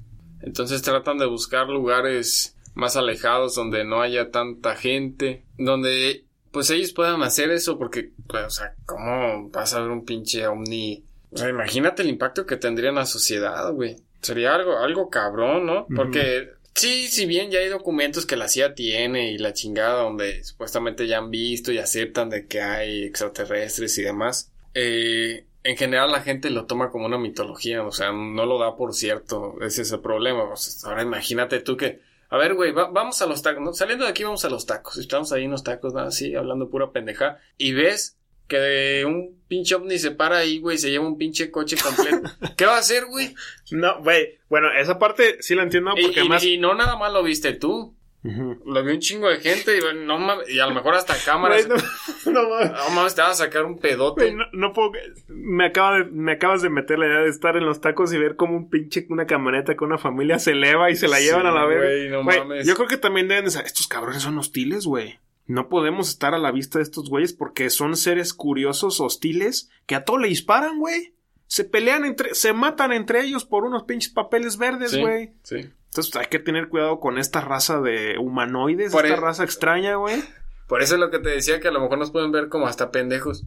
[0.43, 6.26] Entonces tratan de buscar lugares más alejados donde no haya tanta gente, donde
[6.57, 10.47] pues ellos puedan hacer eso porque pues, o sea, ¿cómo vas a ver un pinche
[10.47, 11.05] ovni?
[11.31, 13.97] O sea, imagínate el impacto que tendría en la sociedad, güey.
[14.23, 15.87] Sería algo algo cabrón, ¿no?
[15.95, 20.43] Porque Sí, si bien ya hay documentos que la CIA tiene y la chingada donde
[20.45, 26.11] supuestamente ya han visto y aceptan de que hay extraterrestres y demás, eh, en general
[26.11, 29.83] la gente lo toma como una mitología, o sea, no lo da por cierto, ese
[29.83, 30.45] es el problema.
[30.45, 33.73] O sea, ahora imagínate tú que, a ver, güey, va- vamos a los tacos, ¿no?
[33.73, 36.01] saliendo de aquí vamos a los tacos, estamos ahí en los tacos, ¿no?
[36.01, 38.17] así, hablando pura pendeja, y ves
[38.49, 42.31] que un pinche ovni se para ahí, güey, se lleva un pinche coche completo.
[42.57, 43.35] ¿Qué va a hacer, güey?
[43.73, 46.45] No, güey, bueno, esa parte sí la entiendo porque y- además...
[46.45, 47.96] y no nada más lo viste tú.
[48.65, 51.67] Lo vio un chingo de gente y, no mames, y a lo mejor hasta cámaras.
[51.67, 51.79] Güey,
[52.27, 52.71] no, no mames.
[52.73, 54.23] No mames, te vas a sacar un pedote.
[54.25, 54.93] Güey, no, no puedo.
[55.29, 58.19] Me, acaba de- me acabas de meter la idea de estar en los tacos y
[58.19, 61.25] ver como un pinche, una camioneta con una familia se eleva y se la Sí,
[61.25, 61.67] llevan a la
[62.11, 62.67] no mames.
[62.67, 65.19] Yo creo que también deben de saber, estos cabrones son hostiles, güey.
[65.49, 69.95] No podemos estar a la vista de estos güeyes porque son seres curiosos, hostiles, que
[69.95, 71.15] a todo le disparan, güey.
[71.47, 75.33] Se pelean entre, se matan entre ellos por unos pinches papeles verdes, güey.
[75.43, 75.71] sí.
[75.87, 79.95] Entonces hay que tener cuidado con esta raza de humanoides, Por esta e- raza extraña,
[79.95, 80.23] güey.
[80.69, 82.67] Por eso es lo que te decía que a lo mejor nos pueden ver como
[82.67, 83.45] hasta pendejos.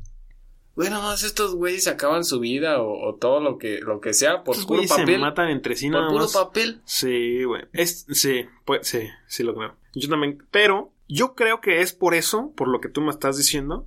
[0.73, 4.53] Bueno, estos güeyes acaban su vida o, o todo lo que, lo que sea por
[4.55, 5.19] Estos puro güeyes se papel.
[5.19, 6.33] matan entre sí por puro más.
[6.33, 6.81] papel.
[6.85, 7.63] Sí, güey.
[7.73, 9.75] Es, sí, pues, sí, sí lo creo.
[9.93, 10.41] Yo también.
[10.49, 13.85] Pero yo creo que es por eso, por lo que tú me estás diciendo.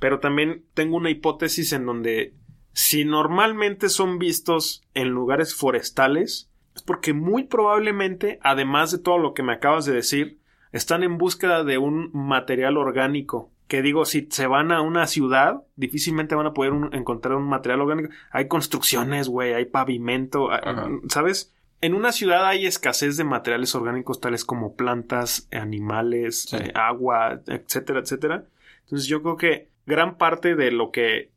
[0.00, 2.32] Pero también tengo una hipótesis en donde
[2.80, 9.34] si normalmente son vistos en lugares forestales, es porque muy probablemente, además de todo lo
[9.34, 10.38] que me acabas de decir,
[10.70, 13.50] están en búsqueda de un material orgánico.
[13.66, 17.48] Que digo, si se van a una ciudad, difícilmente van a poder un- encontrar un
[17.48, 18.10] material orgánico.
[18.30, 20.88] Hay construcciones, güey, hay pavimento, Ajá.
[21.08, 21.52] ¿sabes?
[21.80, 26.56] En una ciudad hay escasez de materiales orgánicos tales como plantas, animales, Sí.
[26.58, 28.44] eh, agua, etcétera, etcétera.
[28.84, 31.30] Entonces yo creo que gran parte de lo que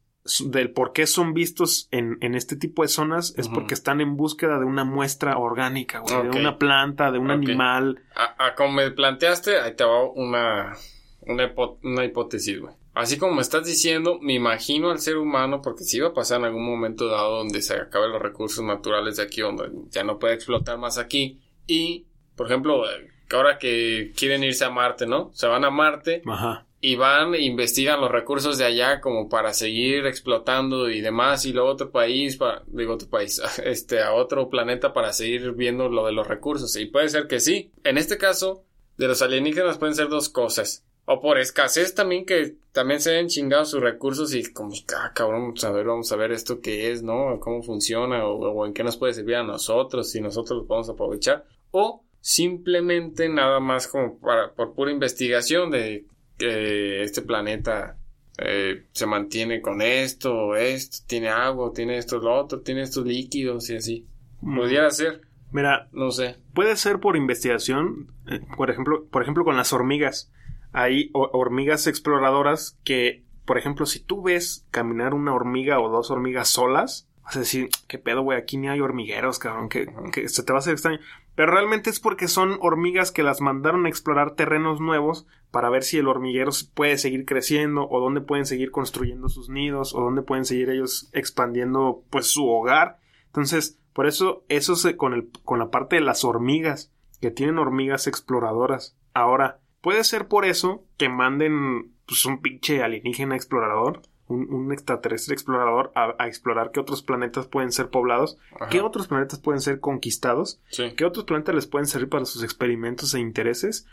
[0.45, 4.17] del por qué son vistos en, en este tipo de zonas es porque están en
[4.17, 8.03] búsqueda de una muestra orgánica, güey, de una planta, de un animal.
[8.15, 10.73] A, a como me planteaste, ahí te va una,
[11.21, 12.73] una, hipo- una hipótesis, güey.
[12.93, 16.39] Así como me estás diciendo, me imagino al ser humano, porque si iba a pasar
[16.39, 20.19] en algún momento dado donde se acaben los recursos naturales de aquí, donde ya no
[20.19, 21.39] puede explotar más aquí.
[21.65, 22.05] Y,
[22.35, 22.83] por ejemplo,
[23.31, 25.31] ahora que quieren irse a Marte, ¿no?
[25.33, 26.65] Se van a Marte Ajá.
[26.81, 31.53] Y van e investigan los recursos de allá como para seguir explotando y demás y
[31.53, 36.05] luego otro país para digo otro país este a otro planeta para seguir viendo lo
[36.05, 38.65] de los recursos y puede ser que sí en este caso
[38.97, 43.27] de los alienígenas pueden ser dos cosas O por escasez también que también se hayan
[43.27, 46.91] chingado sus recursos y como, ah, cabrón, vamos a ver, vamos a ver esto qué
[46.91, 47.39] es, ¿no?
[47.39, 50.89] Cómo funciona o, o en qué nos puede servir a nosotros si nosotros lo podemos
[50.89, 51.45] aprovechar.
[51.71, 56.05] O simplemente nada más como para, por pura investigación de
[56.45, 57.97] que este planeta
[58.37, 63.69] eh, se mantiene con esto, esto, tiene agua, tiene esto, lo otro, tiene estos líquidos
[63.69, 64.07] y así.
[64.41, 64.57] Mm.
[64.57, 66.37] Podría ser, Mira, no sé.
[66.53, 70.31] puede ser por investigación, eh, por ejemplo, por ejemplo con las hormigas.
[70.73, 76.09] Hay ho- hormigas exploradoras que, por ejemplo, si tú ves caminar una hormiga o dos
[76.09, 80.27] hormigas solas, vas a decir, qué pedo, güey, aquí ni hay hormigueros, cabrón, que, que
[80.29, 80.99] se te va a hacer extraño.
[81.41, 85.81] Pero realmente es porque son hormigas que las mandaron a explorar terrenos nuevos para ver
[85.81, 90.21] si el hormiguero puede seguir creciendo o dónde pueden seguir construyendo sus nidos o dónde
[90.21, 92.99] pueden seguir ellos expandiendo pues su hogar.
[93.25, 97.57] Entonces, por eso eso se con el con la parte de las hormigas que tienen
[97.57, 98.95] hormigas exploradoras.
[99.15, 105.33] Ahora, puede ser por eso que manden pues un pinche alienígena explorador, un, un extraterrestre
[105.33, 108.69] explorador a, a explorar qué otros planetas pueden ser poblados, Ajá.
[108.69, 110.93] qué otros planetas pueden ser conquistados Sí.
[110.95, 113.85] ¿Qué otros planetas les pueden servir para sus experimentos e intereses?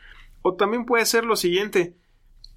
[0.43, 1.95] O también puede ser lo siguiente.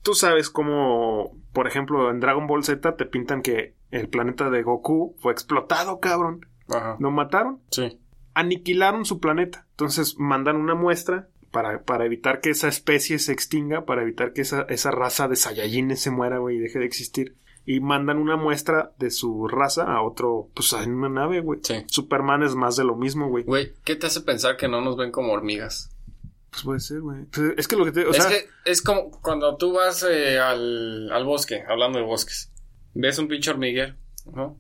[0.04, 4.64] Tú sabes cómo, por ejemplo, en Dragon Ball Z te pintan que el planeta de
[4.64, 6.46] Goku fue explotado, cabrón.
[6.70, 6.96] Ajá.
[7.00, 8.00] Lo mataron, Sí.
[8.34, 9.66] aniquilaron su planeta.
[9.72, 14.42] Entonces mandan una muestra para, para evitar que esa especie se extinga, para evitar que
[14.42, 17.36] esa, esa raza de Saiyajines se muera, güey, y deje de existir.
[17.66, 21.60] Y mandan una muestra de su raza a otro, pues en una nave, güey.
[21.62, 21.84] Sí.
[21.88, 23.44] Superman es más de lo mismo, güey.
[23.44, 25.92] Güey, ¿qué te hace pensar que no nos ven como hormigas?
[26.50, 27.26] Pues puede ser, güey.
[27.26, 28.06] Pues es que lo que te.
[28.06, 32.06] O es sea, que es como cuando tú vas eh, al, al bosque, hablando de
[32.06, 32.52] bosques.
[32.94, 33.96] Ves un pinche hormiguero,
[34.34, 34.60] ¿no?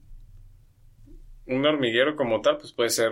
[1.48, 3.12] Un hormiguero como tal, pues puede ser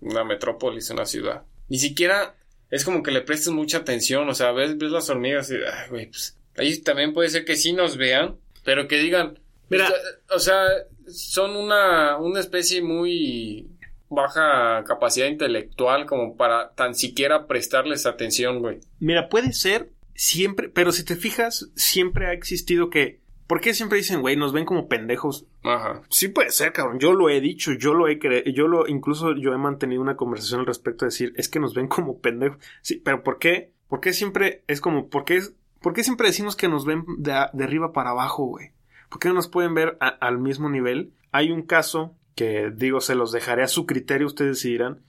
[0.00, 1.44] una metrópolis, una ciudad.
[1.68, 2.36] Ni siquiera
[2.70, 5.88] es como que le prestes mucha atención, o sea, ves, ves las hormigas y, ay,
[5.90, 9.38] güey, pues ahí también puede ser que sí nos vean, pero que digan,
[9.70, 9.88] Mira.
[10.34, 10.62] o sea,
[11.08, 13.70] son una, una especie muy
[14.08, 18.80] baja capacidad intelectual como para tan siquiera prestarles atención, güey.
[19.00, 23.24] Mira, puede ser siempre, pero si te fijas, siempre ha existido que.
[23.46, 25.46] ¿Por qué siempre dicen, güey, nos ven como pendejos?
[25.62, 26.02] Ajá.
[26.10, 26.98] Sí puede ser, cabrón.
[26.98, 30.16] Yo lo he dicho, yo lo he creído, yo lo, incluso yo he mantenido una
[30.16, 32.58] conversación al respecto de decir, es que nos ven como pendejos.
[32.82, 33.70] Sí, pero ¿por qué?
[33.88, 35.52] ¿Por qué siempre es como, por qué, es-
[35.86, 38.72] por qué siempre decimos que nos ven de, arriba para abajo, güey?
[39.08, 41.12] ¿Por qué no nos pueden ver al mismo nivel?
[41.30, 45.04] Hay un caso que, digo, se los dejaré a su criterio, ustedes decidirán.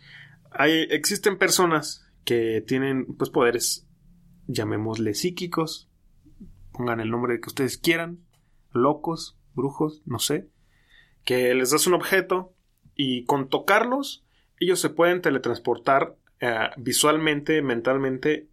[0.52, 3.88] Hay, existen personas que tienen, pues, poderes,
[4.46, 5.90] llamémosle psíquicos,
[6.74, 8.20] pongan el nombre que ustedes quieran,
[8.72, 10.48] locos, brujos, no sé,
[11.26, 12.54] que les das un objeto
[12.94, 14.28] y con tocarlos
[14.60, 18.48] ellos se pueden teletransportar eh, visualmente, mentalmente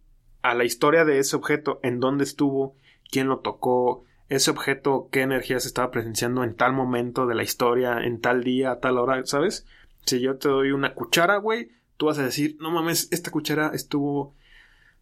[0.45, 2.75] a la historia de ese objeto, en dónde estuvo,
[3.09, 7.41] quién lo tocó, ese objeto, qué energía se estaba presenciando en tal momento de la
[7.41, 9.65] historia, en tal día, a tal hora, ¿sabes?
[10.05, 13.71] Si yo te doy una cuchara, güey, tú vas a decir, no mames, esta cuchara
[13.73, 14.35] estuvo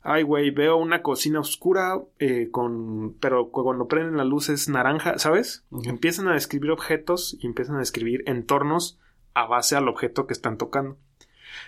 [0.05, 3.13] Ay, güey, veo una cocina oscura eh, con...
[3.21, 5.63] Pero cuando prenden la luz es naranja, ¿sabes?
[5.83, 8.99] Empiezan a describir objetos y empiezan a describir entornos
[9.33, 10.97] a base al objeto que están tocando.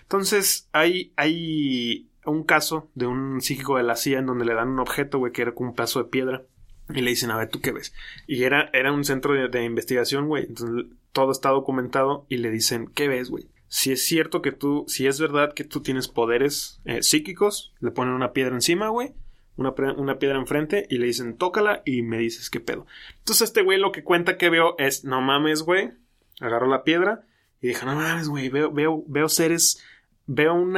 [0.02, 4.70] Entonces, hay, hay un caso de un psíquico de la CIA en donde le dan
[4.70, 6.44] un objeto, güey, que era como un pedazo de piedra.
[6.90, 7.94] Y le dicen, a ver, ¿tú qué ves?
[8.28, 10.46] Y era, era un centro de, investigación, güey.
[10.46, 13.48] Entonces, todo está documentado y le dicen, ¿qué ves, güey?
[13.68, 17.92] Si es cierto que tú, si es verdad que tú tienes poderes eh, psíquicos, le
[17.92, 19.14] ponen una piedra encima, güey.
[19.58, 22.86] Una, una piedra enfrente y le dicen, tócala y me dices qué pedo.
[23.20, 25.94] Entonces este güey lo que cuenta que veo es, no mames, güey.
[26.42, 27.26] Agarró la piedra
[27.62, 29.84] y dijo, no mames, güey, veo, veo, veo seres,
[30.28, 30.78] veo un,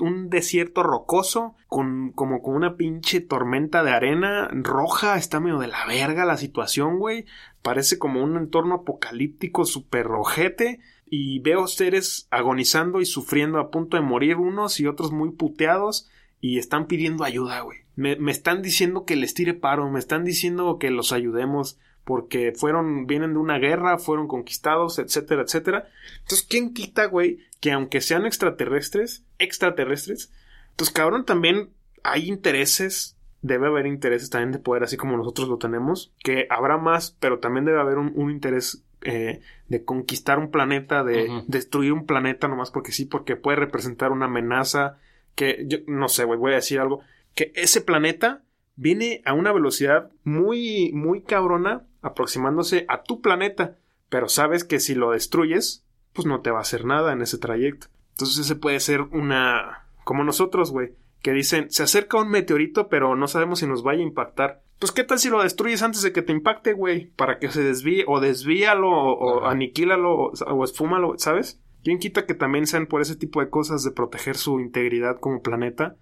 [0.00, 5.68] un desierto rocoso con, como con una pinche tormenta de arena roja, está medio de
[5.68, 7.24] la verga la situación, güey.
[7.62, 10.80] Parece como un entorno apocalíptico súper rojete.
[11.10, 16.06] Y veo seres agonizando y sufriendo a punto de morir unos y otros muy puteados
[16.40, 17.78] y están pidiendo ayuda, güey.
[17.96, 22.52] Me, me están diciendo que les tire paro, me están diciendo que los ayudemos porque
[22.56, 25.88] fueron, vienen de una guerra, fueron conquistados, etcétera, etcétera.
[26.20, 30.32] Entonces, ¿quién quita, güey, que aunque sean extraterrestres, extraterrestres,
[30.76, 31.70] pues cabrón, también
[32.02, 36.78] hay intereses, debe haber intereses también de poder, así como nosotros lo tenemos, que habrá
[36.78, 41.92] más, pero también debe haber un, un interés eh, de conquistar un planeta, de destruir
[41.92, 44.98] un planeta nomás porque sí, porque puede representar una amenaza,
[45.34, 47.00] que yo no sé, güey, voy a decir algo,
[47.34, 48.42] que ese planeta
[48.74, 53.76] viene a una velocidad muy, muy cabrona, aproximándose a tu planeta,
[54.08, 57.38] pero sabes que si lo destruyes, pues no te va a hacer nada en ese
[57.38, 57.88] trayecto.
[58.12, 59.86] Entonces ese puede ser una...
[60.04, 64.00] como nosotros, güey, que dicen, se acerca un meteorito, pero no sabemos si nos vaya
[64.00, 64.62] a impactar.
[64.78, 67.62] Pues qué tal si lo destruyes antes de que te impacte, güey, para que se
[67.62, 71.60] desvíe, o desvíalo, o, o aniquílalo, o, o esfúmalo, ¿sabes?
[71.82, 75.42] ¿Quién quita que también sean por ese tipo de cosas de proteger su integridad como
[75.42, 75.96] planeta?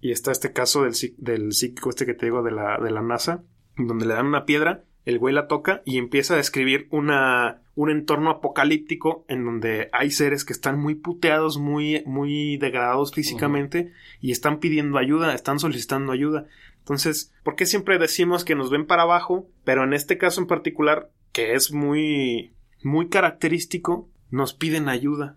[0.00, 3.02] Y está este caso del, del psíquico este que te digo de la, de la
[3.02, 3.42] NASA,
[3.76, 7.90] donde le dan una piedra, el güey la toca y empieza a describir una, un
[7.90, 14.32] entorno apocalíptico en donde hay seres que están muy puteados, muy, muy degradados físicamente y
[14.32, 16.46] están pidiendo ayuda, están solicitando ayuda.
[16.78, 19.48] Entonces, ¿por qué siempre decimos que nos ven para abajo?
[19.64, 25.36] Pero en este caso en particular, que es muy, muy característico, nos piden ayuda.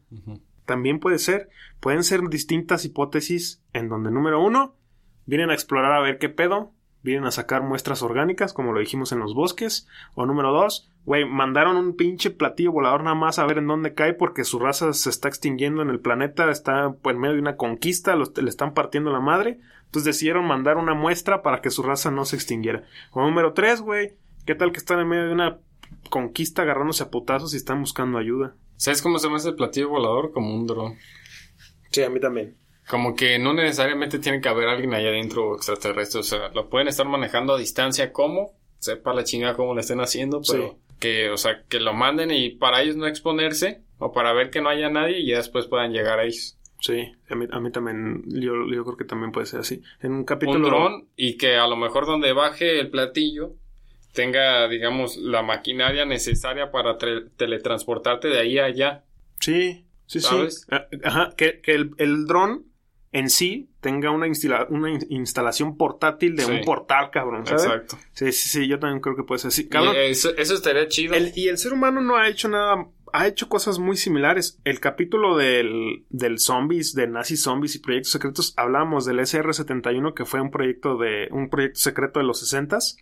[0.65, 1.49] También puede ser,
[1.79, 4.75] pueden ser distintas hipótesis en donde número uno,
[5.25, 6.73] vienen a explorar a ver qué pedo,
[7.07, 11.25] vienen a sacar muestras orgánicas, como lo dijimos en los bosques, o número dos, güey,
[11.25, 14.93] mandaron un pinche platillo volador nada más a ver en dónde cae porque su raza
[14.93, 19.11] se está extinguiendo en el planeta, está en medio de una conquista, le están partiendo
[19.11, 22.83] la madre, entonces decidieron mandar una muestra para que su raza no se extinguiera.
[23.11, 24.13] O número tres, güey,
[24.45, 25.59] ¿qué tal que están en medio de una
[26.09, 28.55] conquista agarrándose a putazos y están buscando ayuda?
[28.75, 30.31] ¿Sabes cómo se llama ese platillo volador?
[30.31, 30.95] Como un dron.
[31.89, 32.57] Sí, a mí también.
[32.87, 36.21] Como que no necesariamente tiene que haber alguien allá adentro extraterrestre.
[36.21, 39.99] O sea, lo pueden estar manejando a distancia como, sepa la chingada cómo lo estén
[39.99, 44.33] haciendo, pero que, o sea, que lo manden y para ellos no exponerse o para
[44.33, 46.57] ver que no haya nadie y ya después puedan llegar a ellos.
[46.79, 49.81] Sí, a mí, a mí también, yo, yo, creo que también puede ser así.
[50.01, 50.57] En un capítulo...
[50.57, 53.53] Un dron y que a lo mejor donde baje el platillo
[54.13, 59.03] tenga, digamos, la maquinaria necesaria para teletransportarte de ahí a allá.
[59.39, 60.35] Sí, sí, sí.
[60.69, 62.66] Ah, ajá, que, que el, el dron
[63.11, 64.27] en sí tenga una,
[64.69, 67.63] una instalación portátil de un portal, cabrón, ¿sabes?
[67.63, 67.97] Exacto.
[68.11, 69.67] Sí, sí, sí, yo también creo que puede ser así.
[69.67, 71.15] Cabrón, eso, eso, estaría chido.
[71.35, 74.59] y el ser humano no ha hecho nada, ha hecho cosas muy similares.
[74.63, 80.25] El capítulo del, del zombies, de nazi zombies y proyectos secretos, hablamos del SR-71, que
[80.25, 82.97] fue un proyecto de, un proyecto secreto de los 60s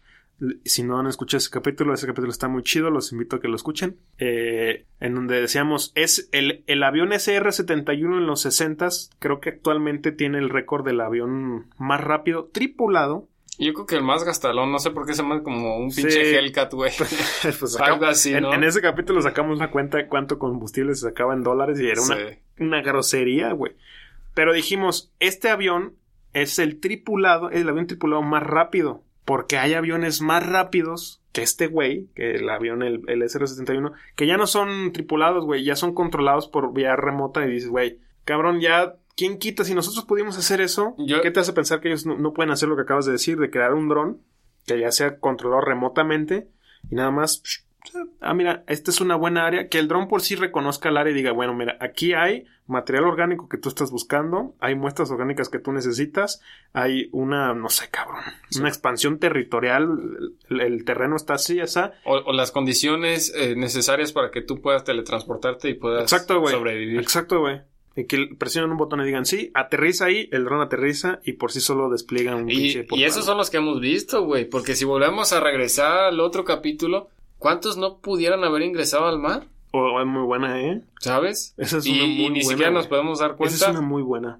[0.66, 3.48] si no han escuchado ese capítulo, ese capítulo está muy chido, los invito a que
[3.48, 3.98] lo escuchen.
[4.18, 10.12] Eh, en donde decíamos, es el, el avión SR-71 en los 60 creo que actualmente
[10.12, 13.30] tiene el récord del avión más rápido tripulado.
[13.58, 16.38] Yo creo que el más gastalón, no sé por qué se llama como un pinche
[16.38, 16.92] Hellcat, güey.
[17.60, 18.54] pues Algo así, ¿no?
[18.54, 22.02] en, ese capítulo sacamos una cuenta de cuánto combustible se sacaba en dólares y era
[22.02, 22.18] una,
[22.60, 23.74] una grosería, güey.
[24.34, 25.96] Pero dijimos, este avión
[26.34, 31.68] es el tripulado, el avión tripulado más rápido porque hay aviones más rápidos que este
[31.68, 35.94] güey, que el avión, el, el SR-71, que ya no son tripulados, güey, ya son
[35.94, 39.66] controlados por vía remota y dices, güey, cabrón, ya, ¿quién quita?
[39.66, 42.76] Si nosotros pudimos hacer eso, ¿qué te hace pensar que ellos no, pueden hacer lo
[42.76, 44.22] que acabas de decir, de crear un dron
[44.66, 46.48] que ya sea controlado remotamente
[46.90, 47.42] y nada más,
[48.22, 51.12] ah, mira, esta es una buena área, que el dron por sí reconozca el área
[51.12, 55.50] y diga, bueno, mira, aquí hay material orgánico que tú estás buscando, hay muestras orgánicas
[55.50, 56.42] que tú necesitas,
[56.74, 58.22] hay una, no sé, cabrón,
[58.58, 61.94] una expansión territorial, el, terreno está así, esa.
[62.04, 67.00] O, o las condiciones eh, necesarias para que tú puedas teletransportarte y puedas Exacto, sobrevivir.
[67.00, 67.62] Exacto, güey.
[67.98, 71.54] Y que presionen un botón y digan, sí, aterriza ahí, el dron aterriza y por
[71.54, 74.84] sí solo despliegan un y, Y esos son los que hemos visto, güey, porque si
[74.84, 79.48] volvemos a regresar al otro capítulo, ¿cuántos no pudieran haber ingresado al mar?
[79.72, 80.82] Oh, es muy buena, ¿eh?
[81.02, 81.54] ¿Sabes?
[81.58, 83.56] Esa es una muy y ni siquiera nos podemos dar cuenta.
[83.56, 84.40] Esa es una muy buena.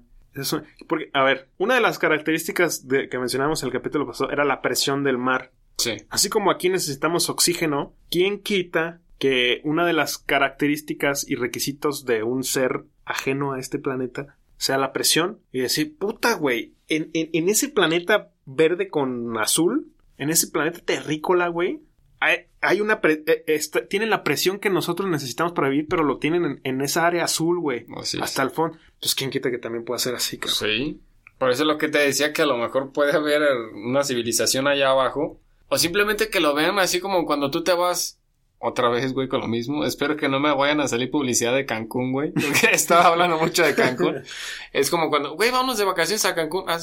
[0.88, 4.44] Porque, a ver, una de las características de, que mencionamos en el capítulo pasado era
[4.44, 5.52] la presión del mar.
[5.78, 5.96] Sí.
[6.08, 12.22] Así como aquí necesitamos oxígeno, ¿quién quita que una de las características y requisitos de
[12.22, 15.40] un ser ajeno a este planeta sea la presión?
[15.52, 20.80] Y decir, puta, güey, en, en, en ese planeta verde con azul, en ese planeta
[20.80, 21.80] terrícola, güey,
[22.60, 26.80] hay, una eh, tienen la presión que nosotros necesitamos para vivir, pero lo tienen en,
[26.80, 27.86] esa área azul, güey.
[28.20, 28.78] hasta el fondo.
[29.00, 30.56] Pues quién quita que también pueda ser así, cabrón.
[30.58, 31.00] Sí.
[31.38, 33.42] Por eso es lo que te decía que a lo mejor puede haber
[33.74, 35.38] una civilización allá abajo.
[35.68, 38.18] O simplemente que lo vean así como cuando tú te vas
[38.58, 39.84] otra vez, güey, con lo mismo.
[39.84, 42.32] Espero que no me vayan a salir publicidad de Cancún, güey.
[42.34, 44.22] Porque estaba hablando mucho de Cancún.
[44.72, 46.64] es como cuando, güey, vamos de vacaciones a Cancún.
[46.66, 46.78] Ah,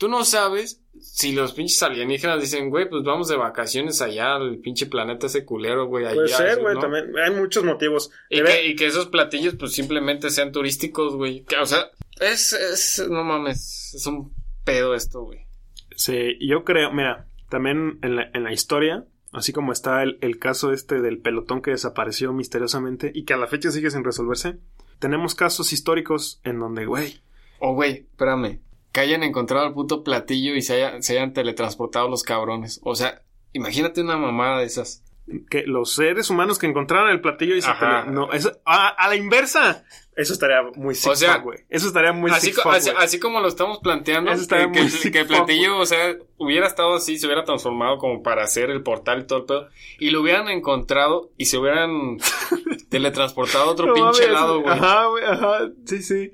[0.00, 4.58] tú no sabes si los pinches alienígenas dicen, güey, pues vamos de vacaciones allá al
[4.58, 6.12] pinche planeta ese culero, güey.
[6.14, 7.12] Puede ser, güey, también.
[7.22, 8.10] Hay muchos motivos.
[8.30, 11.44] Y que, y que, esos platillos, pues simplemente sean turísticos, güey.
[11.60, 14.32] O sea, es, es, no mames, es un
[14.64, 15.40] pedo esto, güey.
[15.96, 20.38] Sí, yo creo, mira, también en la, en la historia, así como está el, el
[20.38, 24.56] caso este del pelotón que desapareció misteriosamente y que a la fecha sigue sin resolverse,
[24.98, 27.20] tenemos casos históricos en donde, güey.
[27.58, 28.60] Oh, güey, espérame
[28.92, 32.80] que hayan encontrado el puto platillo y se, se hayan teletransportado los cabrones.
[32.82, 33.22] O sea,
[33.52, 35.04] imagínate una mamada de esas.
[35.48, 38.12] que los seres humanos que encontraran el platillo y se pelean.
[38.14, 39.84] No, eso, a, a, la inversa.
[40.16, 41.60] Eso estaría muy sick O sea, güey.
[41.70, 44.70] Eso estaría muy Así, sick co- fuck, así, así como lo estamos planteando, Eso estaría
[44.72, 47.96] que, muy que- que el fuck, platillo, o sea, hubiera estado así, se hubiera transformado
[47.98, 49.68] como para hacer el portal y todo el pedo,
[50.00, 52.18] y lo hubieran encontrado y se hubieran
[52.88, 54.72] teletransportado a otro No pinche lado, güey.
[54.72, 55.58] Ajá, güey, ajá.
[55.86, 56.32] Sí, sí.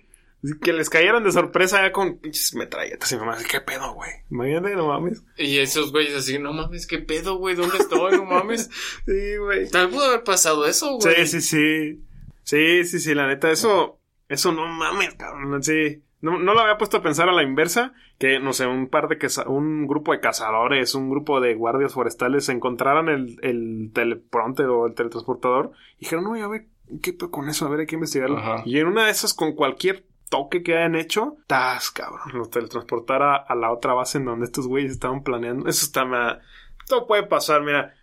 [0.60, 3.44] Que les cayeran de sorpresa ya con pinches metralletas y mamás.
[3.44, 4.10] ¿Qué pedo, güey?
[4.30, 5.24] Imagínate, no mames.
[5.36, 8.16] Y esos güeyes así, no mames, qué pedo, güey, ¿dónde estoy?
[8.16, 8.70] No mames.
[9.06, 9.68] Sí, güey.
[9.70, 11.26] Tal pudo haber pasado eso, güey.
[11.26, 12.04] Sí, sí, sí.
[12.42, 15.62] Sí, sí, sí, la neta, eso, eso no mames, cabrón.
[15.62, 16.02] Sí.
[16.20, 19.08] No, no lo había puesto a pensar a la inversa, que, no sé, un par
[19.08, 24.86] de un grupo de cazadores, un grupo de guardias forestales encontraran el, el teleprompter o
[24.86, 26.66] el teletransportador y dijeron, no, a ver,
[27.02, 27.66] ¿qué pedo con eso?
[27.66, 28.38] A ver, hay que investigarlo.
[28.38, 28.62] Ajá.
[28.64, 33.36] Y en una de esas, con cualquier toque que hayan hecho, tas, cabrón, los teletransportara
[33.36, 35.68] a la otra base en donde estos güeyes estaban planeando.
[35.68, 36.40] Eso está, ma-
[36.88, 37.94] todo puede pasar, mira.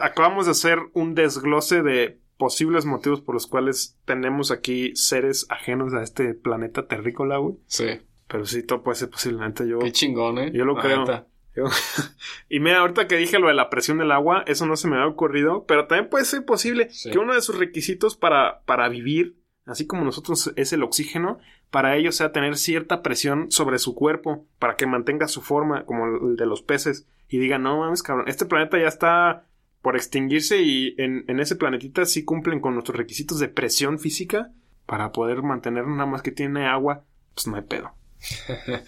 [0.00, 5.94] Acabamos de hacer un desglose de posibles motivos por los cuales tenemos aquí seres ajenos
[5.94, 7.56] a este planeta terrícola, güey.
[7.66, 7.86] Sí.
[8.28, 9.78] Pero sí, todo puede ser posible, la neta, yo...
[9.78, 10.50] Qué chingón, eh.
[10.54, 11.00] Yo lo La creo.
[11.00, 11.26] neta.
[11.56, 11.64] yo-
[12.48, 14.96] y mira, ahorita que dije lo de la presión del agua, eso no se me
[14.96, 17.10] había ocurrido, pero también puede ser posible Sí.
[17.10, 21.38] que uno de sus requisitos para, para vivir, así como nosotros es el oxígeno,
[21.70, 26.06] para ellos sea tener cierta presión sobre su cuerpo, para que mantenga su forma, como
[26.06, 29.46] el de los peces, y digan, no mames, cabrón, este planeta ya está
[29.82, 34.50] por extinguirse y en, en ese planetita sí cumplen con nuestros requisitos de presión física
[34.84, 37.04] para poder mantener nada más que tiene agua,
[37.34, 37.92] pues no hay pedo.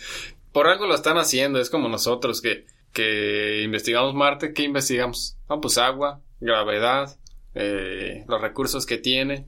[0.52, 5.38] Por algo lo están haciendo, es como nosotros que, que investigamos Marte, ¿qué investigamos?
[5.48, 7.16] Ah, pues agua, gravedad,
[7.54, 9.46] eh, los recursos que tiene.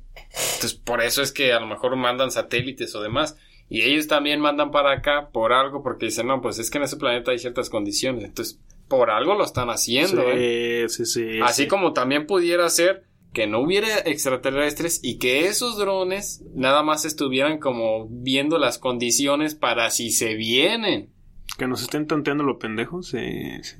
[0.54, 3.36] Entonces, por eso es que a lo mejor mandan satélites o demás.
[3.68, 6.84] Y ellos también mandan para acá por algo, porque dicen, no, pues es que en
[6.84, 8.24] ese planeta hay ciertas condiciones.
[8.24, 10.86] Entonces, por algo lo están haciendo, ¿eh?
[10.88, 11.40] Sí, sí, sí.
[11.42, 11.68] Así sí.
[11.68, 17.58] como también pudiera ser que no hubiera extraterrestres y que esos drones nada más estuvieran
[17.58, 21.10] como viendo las condiciones para si se vienen.
[21.58, 23.18] Que nos estén tanteando lo pendejo, sí,
[23.62, 23.76] sí.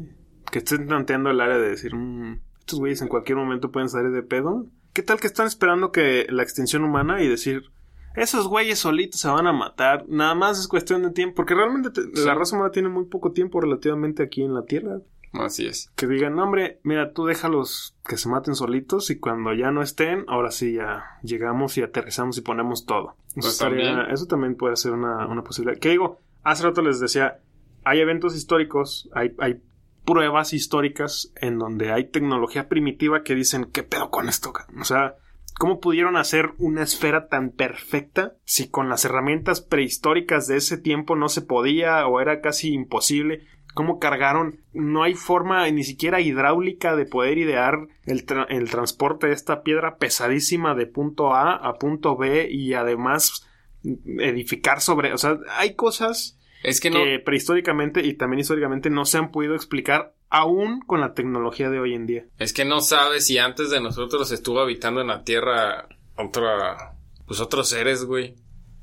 [0.51, 4.11] Que estén tanteando el área de decir, "Mm, estos güeyes en cualquier momento pueden salir
[4.11, 4.67] de pedo.
[4.95, 7.65] ¿Qué tal que están esperando que la extinción humana y decir,
[8.17, 11.35] esos güeyes solitos se van a matar, nada más es cuestión de tiempo?
[11.37, 12.25] Porque realmente te- Sí.
[12.27, 15.01] la raza humana tiene muy poco tiempo relativamente aquí en la Tierra.
[15.35, 15.91] Así es.
[15.97, 19.83] Que digan, no, hombre, mira, tú déjalos que se maten solitos y cuando ya no
[19.83, 23.17] estén, ahora sí ya llegamos y aterrizamos y ponemos todo.
[23.31, 23.99] Eso, Pues también.
[24.13, 25.79] eso también puede ser una, una posibilidad.
[25.81, 27.41] Que digo, hace rato les decía,
[27.85, 29.61] hay eventos históricos, hay, hay
[30.05, 34.53] pruebas históricas en donde hay tecnología primitiva que dicen, ¿qué pedo con esto?
[34.53, 35.17] ca-?" O sea,
[35.59, 41.17] ¿cómo pudieron hacer una esfera tan perfecta si con las herramientas prehistóricas de ese tiempo
[41.17, 43.47] no se podía o era casi imposible?
[43.75, 44.61] ¿Cómo cargaron?
[44.73, 49.97] No hay forma ni siquiera hidráulica de poder idear el, el transporte de esta piedra
[49.97, 53.49] pesadísima de punto A a punto B y además
[53.83, 55.13] edificar sobre...
[55.13, 56.34] O sea, hay cosas
[56.65, 57.05] Es que no.
[57.05, 61.79] que prehistóricamente y también históricamente no se han podido explicar aún con la tecnología de
[61.79, 62.25] hoy en día.
[62.39, 66.95] Es que no sabes si antes de nosotros estuvo habitando en la Tierra otra.
[67.27, 68.35] Pues otros seres, güey.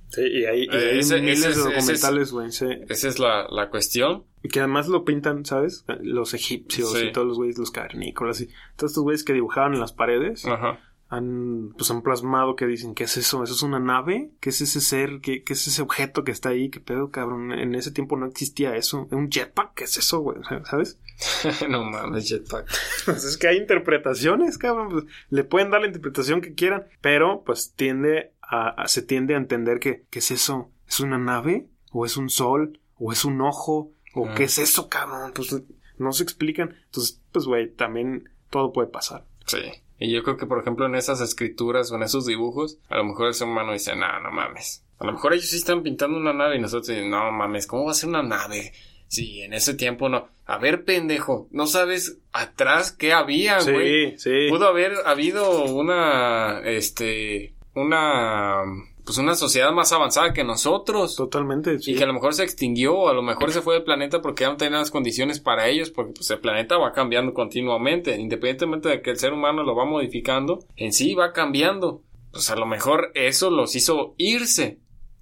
[0.09, 2.51] Sí, y hay, y hay ese- miles ese es- de documentales, güey.
[2.51, 2.65] sí.
[2.89, 4.25] Esa es la, la cuestión.
[4.43, 5.85] Y que además lo pintan, ¿sabes?
[6.01, 7.05] Los egipcios Sí.
[7.07, 10.45] y todos los güeyes, los cavernícolas y todos estos güeyes que dibujaban en las paredes.
[10.45, 10.79] Ajá.
[11.11, 13.43] Han, pues han plasmado que dicen, ¿qué es eso?
[13.43, 14.31] ¿Eso es una nave?
[14.39, 15.19] ¿Qué es ese ser?
[15.21, 16.69] ¿Qué, qué es ese objeto que está ahí?
[16.69, 17.51] ¿Qué pedo, cabrón?
[17.51, 19.07] En ese tiempo no existía eso.
[19.11, 19.73] ¿Un jetpack?
[19.75, 20.37] ¿Qué es eso, güey?
[20.63, 20.97] ¿Sabes?
[21.69, 22.65] no mames, jetpack.
[23.05, 24.89] Pues es que hay interpretaciones, cabrón.
[24.89, 29.33] Pues, le pueden dar la interpretación que quieran, pero pues tiende a, a- se tiende
[29.35, 30.71] a entender que, ¿qué es eso?
[30.87, 31.67] ¿Es una nave?
[31.91, 32.79] ¿O es un sol?
[32.97, 33.91] ¿O es un ojo?
[34.13, 34.33] ¿O Ah.
[34.35, 35.33] qué es eso, cabrón?
[35.35, 35.53] Pues
[35.97, 36.75] no se explican.
[36.85, 39.25] Entonces, pues, güey, también todo puede pasar.
[39.45, 39.57] Sí.
[40.01, 43.03] Y yo creo que, por ejemplo, en esas escrituras o en esos dibujos, a lo
[43.03, 44.83] mejor el ser humano dice, no, no mames.
[44.97, 47.85] A lo mejor ellos sí están pintando una nave y nosotros decimos, no mames, ¿cómo
[47.85, 48.73] va a ser una nave?
[49.07, 50.27] Sí, en ese tiempo no.
[50.47, 54.17] A ver, pendejo, ¿no sabes atrás qué había, güey?
[54.17, 54.49] Sí, sí.
[54.49, 58.63] Pudo haber habido una, este, una,
[59.05, 61.15] pues una sociedad más avanzada que nosotros.
[61.15, 61.79] Totalmente.
[61.79, 61.91] sí.
[61.91, 64.21] Y que a lo mejor se extinguió, o a lo mejor se fue del planeta
[64.21, 68.17] porque ya no tenía las condiciones para ellos, porque pues el planeta va cambiando continuamente,
[68.19, 72.03] independientemente de que el ser humano lo va modificando, en sí va cambiando.
[72.31, 74.79] Pues a lo mejor eso los hizo irse.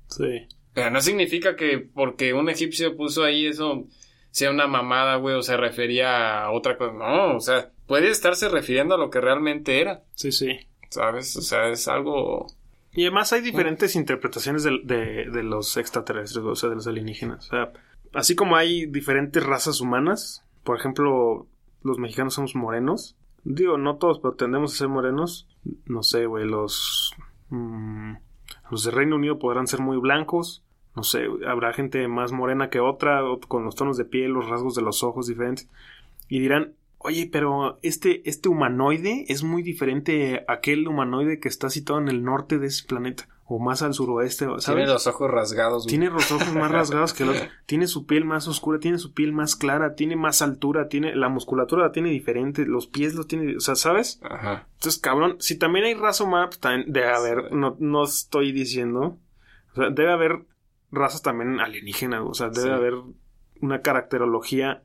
[0.07, 0.47] Sí.
[0.73, 3.85] Pero no significa que porque un egipcio puso ahí eso
[4.31, 6.93] sea una mamada, güey, o se refería a otra cosa.
[6.93, 10.59] No, o sea, puede estarse refiriendo a lo que realmente era, Sí, sí.
[10.89, 11.35] ¿sabes?
[11.35, 12.47] O sea, es algo...
[12.93, 17.47] Y además hay diferentes interpretaciones de, de- de los extraterrestres, o sea, de los alienígenas.
[17.47, 17.71] O sea,
[18.13, 21.47] así como hay diferentes razas humanas, por ejemplo,
[21.83, 23.15] los mexicanos somos morenos,
[23.45, 25.47] Digo, no todos, pero tendemos a ser morenos.
[25.85, 27.13] No sé, güey, los...
[27.49, 28.13] mm,
[28.69, 30.61] los de Reino Unido podrán ser muy blancos.
[30.93, 34.75] No sé, habrá gente más morena que otra, con los tonos de piel, los rasgos
[34.75, 35.69] de los ojos diferentes.
[36.27, 41.69] Y dirán, oye, pero este, este humanoide es muy diferente a aquel humanoide que está
[41.69, 43.27] situado en el norte de ese planeta.
[43.51, 44.65] O más al suroeste, ¿sabes?
[44.65, 45.89] Tiene los ojos rasgados, güey.
[45.89, 47.41] Tiene los ojos más rasgados que el otro.
[47.65, 51.29] Tiene su piel más oscura, tiene su piel más clara, tiene más altura, tiene la
[51.29, 54.19] musculatura la tiene diferente, los pies los tiene, o sea, ¿sabes?
[54.21, 54.67] Ajá.
[54.75, 59.17] Entonces, cabrón, si también hay raza humana, pues también debe haber, no, no estoy diciendo,
[59.71, 60.45] o sea, debe haber
[60.91, 62.73] razas también alienígenas, o sea, debe Sí.
[62.73, 62.93] haber
[63.61, 64.83] una caracterología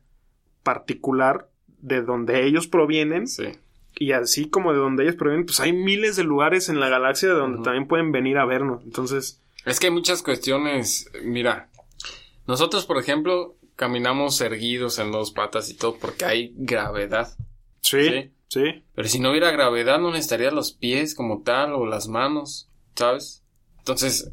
[0.62, 1.50] particular
[1.84, 3.44] de donde ellos provienen Sí.
[3.96, 7.28] y así como de donde ellos provienen, pues hay miles de lugares en la galaxia
[7.28, 8.82] de donde también pueden venir a vernos.
[8.84, 11.10] Entonces, Es que hay muchas cuestiones.
[11.22, 11.70] Mira,
[12.46, 17.28] nosotros, por ejemplo, caminamos erguidos en dos patas y todo porque hay gravedad.
[17.80, 18.30] sí, Sí.
[18.48, 18.84] sí.
[18.94, 23.42] Pero si no hubiera gravedad, no necesitaría los pies como tal o las manos, ¿sabes?
[23.78, 24.30] Entonces,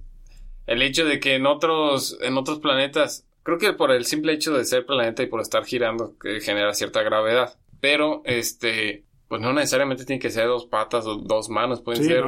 [0.68, 4.54] el hecho de que en otros, en otros planetas, creo que por el simple hecho
[4.54, 7.58] de ser planeta y por estar girando, que genera cierta gravedad.
[7.80, 12.10] Pero, este, pues no necesariamente tiene que ser dos patas o dos manos, pueden Sí,
[12.10, 12.24] ser,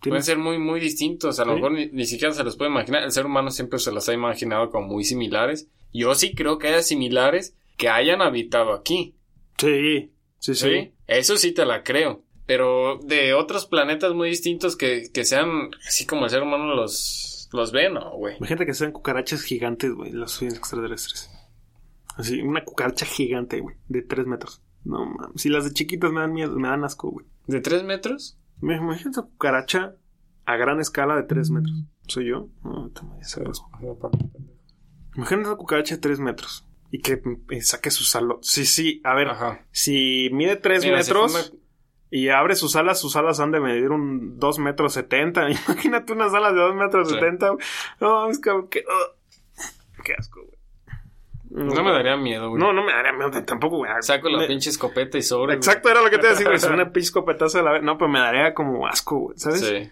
[0.00, 1.38] pueden ser muy, muy distintos.
[1.40, 1.56] A lo Sí.
[1.56, 3.02] mejor ni, ni siquiera se los puede imaginar.
[3.04, 5.68] El ser humano siempre se los ha imaginado como muy similares.
[5.92, 9.14] Yo sí creo que haya similares que hayan habitado aquí.
[9.58, 10.68] Sí, sí, sí.
[10.70, 12.22] Sí, eso sí te la creo.
[12.46, 17.29] Pero de otros planetas muy distintos que, que sean así como el ser humano los,
[17.52, 18.36] los ve, ¿no, güey?
[18.36, 21.30] Imagínate que sean cucarachas gigantes, güey, los extraterrestres.
[22.16, 24.62] Así, una cucaracha gigante, güey, de tres metros.
[24.84, 27.26] No mames, si las de chiquitas me dan miedo, me dan asco, güey.
[27.46, 28.38] ¿De tres metros?
[28.60, 29.96] Me imagino esa cucaracha
[30.44, 31.84] a gran escala de tres metros.
[32.06, 32.48] ¿Soy yo?
[32.64, 32.90] No.
[35.16, 36.66] Imagínate una cucaracha de tres metros.
[36.90, 37.22] Y que
[37.60, 38.38] saque sus alas.
[38.42, 39.64] Sí, sí, a ver, Ajá.
[39.70, 41.59] si mide tres Mira, si metros fue
[42.10, 45.48] y abre sus alas, sus alas han de medir un dos metros setenta.
[45.68, 47.14] Imagínate unas alas de dos metros Sí.
[47.14, 47.50] setenta.
[47.50, 47.64] güey.
[48.00, 48.84] No, es como que...
[50.04, 50.50] qué asco, güey.
[51.66, 52.62] No me daría miedo, güey.
[52.62, 53.90] No, no me daría miedo tampoco, güey.
[54.02, 55.54] Saco la Me- pinche escopeta y sobre.
[55.54, 56.58] Exacto, era lo que te iba a decir, güey.
[56.74, 57.82] Una pinche escopetazo de la vez.
[57.82, 59.60] No, pero me daría como asco, güey, ¿sabes?
[59.60, 59.90] Sí.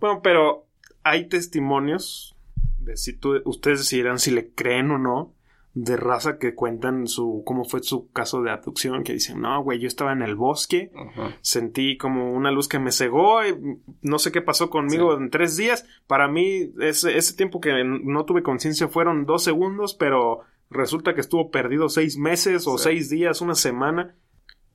[0.00, 0.66] Bueno, pero
[1.02, 2.34] hay testimonios
[2.78, 5.33] de si tú, ustedes decidirán si le creen o no
[5.76, 9.80] de raza que cuentan su cómo fue su caso de abducción que dicen no güey
[9.80, 10.92] yo estaba en el bosque
[11.40, 13.56] sentí como una luz que me cegó y
[14.00, 18.24] no sé qué pasó conmigo en tres días para mí ese, ese tiempo que no
[18.24, 22.84] tuve conciencia fueron dos segundos pero resulta que estuvo perdido seis meses o Sí.
[22.84, 24.14] seis días una semana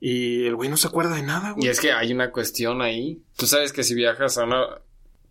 [0.00, 2.80] y el güey no se acuerda de nada güey Y es que hay una cuestión
[2.80, 3.22] ahí.
[3.36, 4.64] Tú sabes que si viajas a una...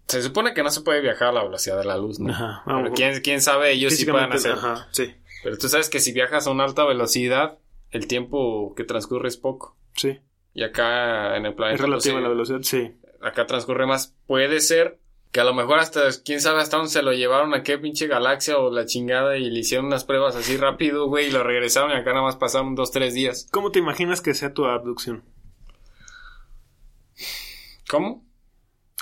[0.07, 2.31] Se supone que no se puede viajar a la velocidad de la luz, ¿no?
[2.31, 4.51] Ajá, Pero vamos, quién, quién sabe, ellos sí pueden hacer.
[4.51, 5.11] ajá, sí
[5.43, 7.59] Pero tú sabes que si viajas a una alta velocidad,
[7.91, 9.77] el tiempo que transcurre es poco.
[9.95, 10.19] sí
[10.53, 11.75] Y acá en el planeta...
[11.75, 12.91] Es pues, relativa a la velocidad, sí.
[13.21, 14.15] acá transcurre más.
[14.27, 14.99] Puede ser
[15.31, 18.07] que a lo mejor hasta, quién sabe hasta dónde se lo llevaron a qué pinche
[18.07, 21.91] galaxia o la chingada y le hicieron unas pruebas así rápido, güey, y lo regresaron
[21.91, 23.47] y acá nada más pasaron dos, tres días.
[23.51, 25.23] ¿Cómo te imaginas que sea tu abducción?
[27.89, 28.25] ¿Cómo?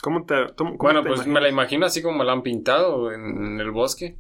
[0.01, 3.11] ¿Cómo te, cómo- cómo Bueno, te pues me la imagino así como la han pintado
[3.11, 4.17] en, en el bosque.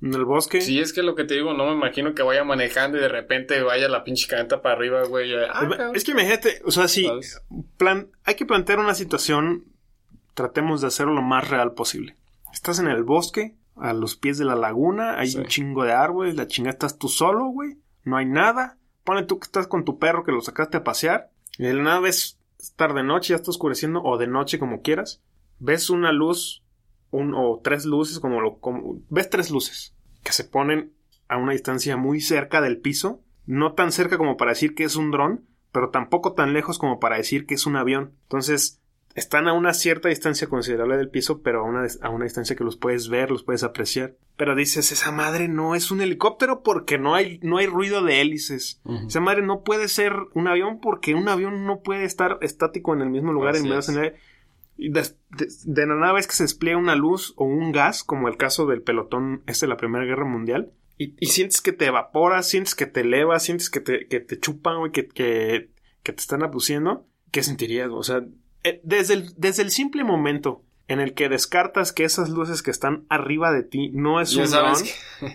[0.00, 0.60] ¿En el bosque?
[0.60, 3.08] Sí, es que lo que te digo, no me imagino que vaya manejando y de
[3.08, 5.32] repente vaya la pinche caneta para arriba, güey.
[5.34, 7.40] Ah, es que imagínate, o sea, ¿Sabes?
[7.76, 9.64] plan, hay que plantear una situación,
[10.34, 12.14] tratemos de hacerlo lo más real posible.
[12.52, 15.38] Estás en el bosque, a los pies de la laguna, hay Sí.
[15.38, 18.76] un chingo de árboles, la chingada estás tú solo, güey, no hay nada.
[19.04, 21.82] Pone tú que estás con tu perro que lo sacaste a pasear, y de la
[21.82, 22.38] nada ves
[22.76, 25.22] tarde noche, ya está oscureciendo, o de noche como quieras,
[25.58, 26.62] ves una luz,
[27.10, 30.92] un, o tres luces, como lo, como, ves tres luces que se ponen
[31.28, 34.96] a una distancia muy cerca del piso, no tan cerca como para decir que es
[34.96, 38.12] un dron, pero tampoco tan lejos como para decir que es un avión.
[38.24, 38.80] Entonces,
[39.14, 42.64] están a una cierta distancia considerable del piso, pero a una, a una distancia que
[42.64, 44.14] los puedes ver, los puedes apreciar.
[44.36, 48.20] Pero dices, esa madre no es un helicóptero porque no hay, no hay ruido de
[48.20, 48.80] hélices.
[49.06, 53.00] Esa madre no puede ser un avión porque un avión no puede estar estático en
[53.00, 54.14] el mismo lugar Así en medio de,
[54.78, 58.28] de, de- de la nada vez que se despliega una luz o un gas, como
[58.28, 61.86] el caso del pelotón este de la Primera Guerra Mundial, y, y sientes que te
[61.86, 65.70] evaporas, sientes que te elevas, sientes que te, que te chupan, güey, que, que,
[66.02, 67.90] que te están abduciendo, ¿qué sentirías?
[67.92, 68.24] O sea,
[68.64, 72.70] eh, desde el, desde el simple momento en el que descartas que esas luces que
[72.70, 74.76] están arriba de ti no es Ya un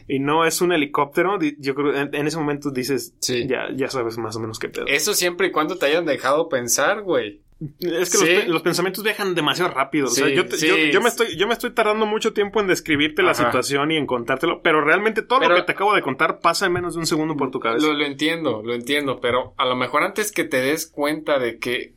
[0.08, 3.47] y no es un helicóptero, yo creo en, en ese momento dices, Sí.
[3.47, 4.86] ya, ya sabes más o menos qué pedo.
[4.88, 7.41] Eso siempre y cuando te hayan dejado pensar, güey.
[7.80, 8.26] Es que Sí.
[8.26, 10.08] los, pe- los pensamientos viajan demasiado rápido.
[10.08, 10.68] o sea, Sí, yo, te- sí.
[10.68, 13.95] yo- yo me estoy, yo me estoy tardando mucho tiempo en describirte la situación y
[13.97, 16.95] en contártelo, pero realmente todo Pero- lo que te acabo de contar pasa en menos
[16.95, 17.86] de un segundo por tu cabeza.
[17.88, 21.58] Lo, lo entiendo, lo entiendo, pero a lo mejor antes que te des cuenta de
[21.60, 21.93] que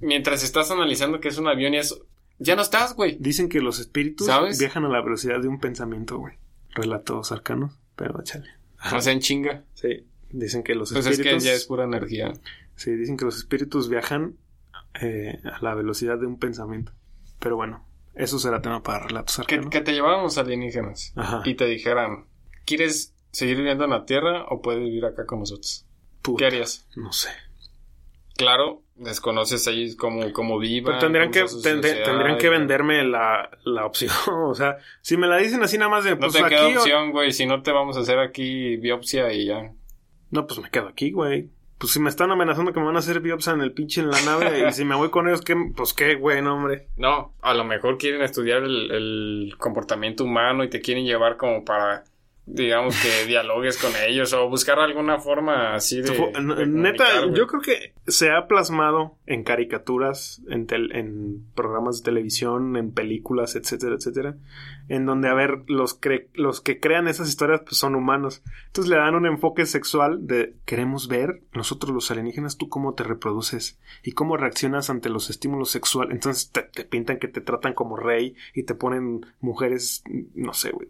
[0.00, 2.06] mientras estás analizando que es un avión y eso,
[2.40, 3.16] ya no estás, güey.
[3.20, 4.58] Dicen que los espíritus ¿Sabes?
[4.58, 6.34] viajan a la velocidad de un pensamiento, güey.
[6.74, 8.48] Relatos arcanos, pero échale.
[8.92, 9.64] O sea, en chinga.
[9.74, 11.42] Sí, dicen que los Pues es espíritus.
[11.42, 12.32] que ya es pura energía.
[12.76, 14.36] Sí, dicen que los espíritus viajan
[15.00, 16.92] eh, a la velocidad de un pensamiento.
[17.38, 19.70] Pero bueno, eso será tema para relatos Que, arcanos.
[19.70, 21.42] que te llevaran los alienígenas Ajá.
[21.44, 22.24] y te dijeran,
[22.64, 25.86] ¿quieres seguir viviendo en la Tierra o puedes vivir acá con nosotros?
[26.22, 26.86] Puta, ¿Qué harías?
[26.96, 27.28] No sé.
[28.40, 30.94] Claro, desconoces ahí cómo, cómo vivan.
[30.98, 34.10] Pero tendrían que, tendrían que venderme la, la opción.
[34.46, 36.76] o sea, si me la dicen así nada más de, No pues te queda aquí.
[36.76, 37.32] opción, güey.
[37.32, 39.72] Si no te vamos a hacer aquí biopsia y ya.
[40.30, 41.50] No, pues me quedo aquí, güey.
[41.76, 44.10] Pues si me están amenazando que me van a hacer biopsia en el pinche en
[44.10, 45.54] la nave y si me voy con ellos, ¿qué?
[45.76, 46.88] Pues qué, güey, no, hombre.
[46.96, 51.64] No, a lo mejor quieren estudiar el, el comportamiento humano y te quieren llevar como
[51.64, 52.04] para,
[52.52, 56.08] digamos, que dialogues con ellos o buscar alguna forma así de.
[56.82, 62.76] Neta, yo creo que se ha plasmado en caricaturas, en, tel- en programas de televisión,
[62.76, 64.36] en películas, etcétera, etcétera,
[64.88, 68.42] en donde, a ver, los, cre- los que crean esas historias pues, son humanos.
[68.66, 73.04] Entonces le dan un enfoque sexual de queremos ver, nosotros los alienígenas, tú cómo te
[73.04, 76.14] reproduces y cómo reaccionas ante los estímulos sexuales.
[76.14, 80.02] Entonces te, te pintan que te tratan como rey y te ponen mujeres,
[80.34, 80.88] no sé, güey,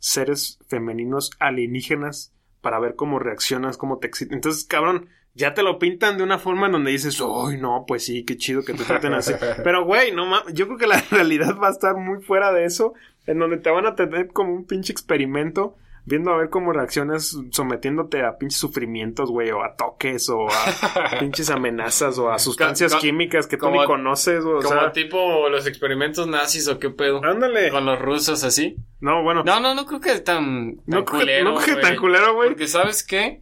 [0.00, 4.34] seres femeninos alienígenas para ver cómo reaccionas, cómo te excitas.
[4.34, 7.84] Entonces, cabrón, ya te lo pintan de una forma en donde dices, ¡ay, no!
[7.86, 9.32] Pues sí, qué chido que te traten así.
[9.64, 12.64] Pero, güey, no mames, yo creo que la realidad va a estar muy fuera de
[12.64, 12.94] eso,
[13.26, 15.76] en donde te van a tener como un pinche experimento,
[16.10, 20.50] viendo a ver cómo reaccionas, sometiéndote a pinches sufrimientos, güey, o a toques, o a
[21.20, 24.92] pinches amenazas, o a sustancias químicas que tú como- ni conoces, o, o Como sea.
[24.92, 27.24] tipo los experimentos nazis o qué pedo.
[27.24, 27.70] Ándale.
[27.70, 28.76] Con los rusos así.
[29.00, 29.44] No, bueno.
[29.44, 31.44] No, no, no creo que tan, tan No creo que- culero.
[31.52, 32.48] no creo que tan culero, güey.
[32.50, 33.40] Porque, ¿sabes qué?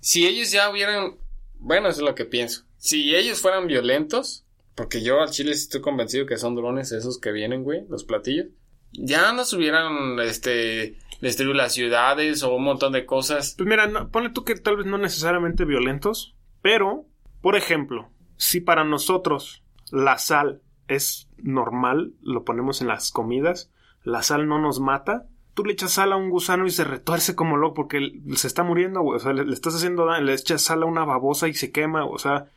[0.00, 1.16] Si ellos ya hubieran.
[1.58, 2.62] Bueno, eso es lo que pienso.
[2.78, 4.44] Si ellos fueran violentos,
[4.74, 8.46] porque yo al chile estoy convencido que son drones esos que vienen, güey, los platillos.
[8.94, 13.54] Ya nos hubieran, este, destruido las ciudades o un montón de cosas.
[13.56, 13.88] Pues mira,
[14.34, 17.06] tú que tal vez no necesariamente violentos, pero,
[17.40, 23.70] por ejemplo, si para nosotros la sal es normal, lo ponemos en las comidas,
[24.02, 27.36] la sal no nos mata, tú le echas sal a un gusano y se retuerce
[27.36, 30.34] como loco porque se está muriendo, güey, o sea, le, le estás haciendo daño, le
[30.34, 32.50] echas sal a una babosa y se quema, o sea,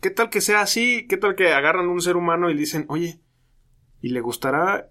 [0.00, 1.06] ¿qué tal que sea así?
[1.08, 3.20] ¿Qué tal que agarran un ser humano y dicen, oye,
[4.00, 4.88] ¿y le gustará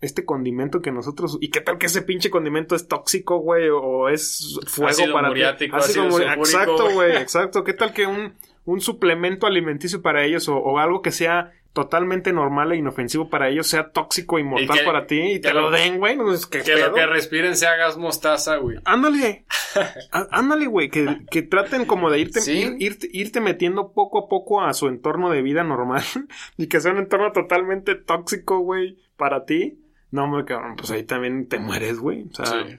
[0.00, 4.08] este condimento que nosotros y qué tal que ese pinche condimento es tóxico, güey, o
[4.08, 5.30] es fuego Ácido para ti?
[5.30, 7.16] muriático, Ácido ácido Exacto, güey.
[7.16, 7.64] exacto.
[7.64, 8.34] ¿Qué tal que un
[8.66, 13.48] un suplemento alimenticio para ellos o, o algo que sea totalmente normal e inofensivo para
[13.48, 16.16] ellos sea tóxico y mortal que- para ti y te lo, lo- den, güey?
[16.16, 18.78] Pues, ¿qué Que lo que respiren sea gas mostaza, güey.
[18.84, 19.44] Ándale,
[20.10, 22.62] ándale, güey, que, que traten como de irte, Sí.
[22.64, 26.02] ir- irte, irte metiendo poco a poco a su entorno de vida normal
[26.56, 29.78] y que sea un entorno totalmente tóxico, güey, para ti.
[30.10, 32.26] No, hombre, cabrón, pues ahí también te mueres, güey.
[32.30, 32.78] O sea, Sí.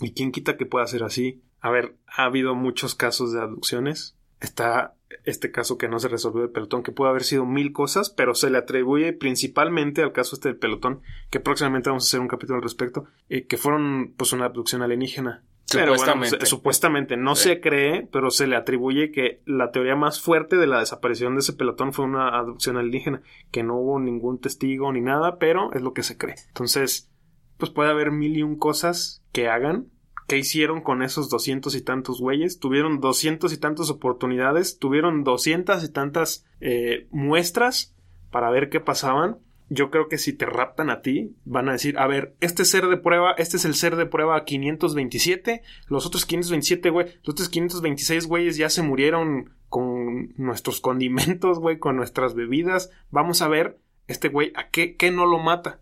[0.00, 1.42] ¿y quién quita que pueda ser así?
[1.60, 4.16] A ver, ha habido muchos casos de abducciones.
[4.40, 4.94] Está
[5.24, 8.34] este caso que no se resolvió del pelotón, que puede haber sido mil cosas, pero
[8.34, 12.28] se le atribuye principalmente al caso este del pelotón, que próximamente vamos a hacer un
[12.28, 15.42] capítulo al respecto, eh, que fueron pues una abducción alienígena.
[15.72, 16.46] Pero Supuestamente.
[16.46, 17.44] supuestamente no Sí.
[17.48, 21.40] se cree, pero se le atribuye que la teoría más fuerte de la desaparición de
[21.40, 25.80] ese pelotón fue una abducción alienígena, que no hubo ningún testigo ni nada, pero es
[25.82, 26.34] lo que se cree.
[26.48, 27.10] Entonces,
[27.56, 29.86] pues puede haber mil y un cosas que hagan.
[30.28, 32.58] ¿Qué hicieron con esos doscientos y tantos güeyes?
[32.58, 37.94] Tuvieron doscientos y tantas oportunidades, tuvieron doscientas y tantas eh, muestras
[38.30, 39.38] para ver qué pasaban.
[39.70, 42.86] Yo creo que si te raptan a ti, van a decir, a ver, este ser
[42.86, 47.48] de prueba, este es el ser de prueba 527, los otros 527, güey, los otros
[47.48, 52.90] 526 güeyes ya se murieron con nuestros condimentos, güey, con nuestras bebidas.
[53.10, 55.80] Vamos a ver, este güey, ¿a qué, qué no lo mata?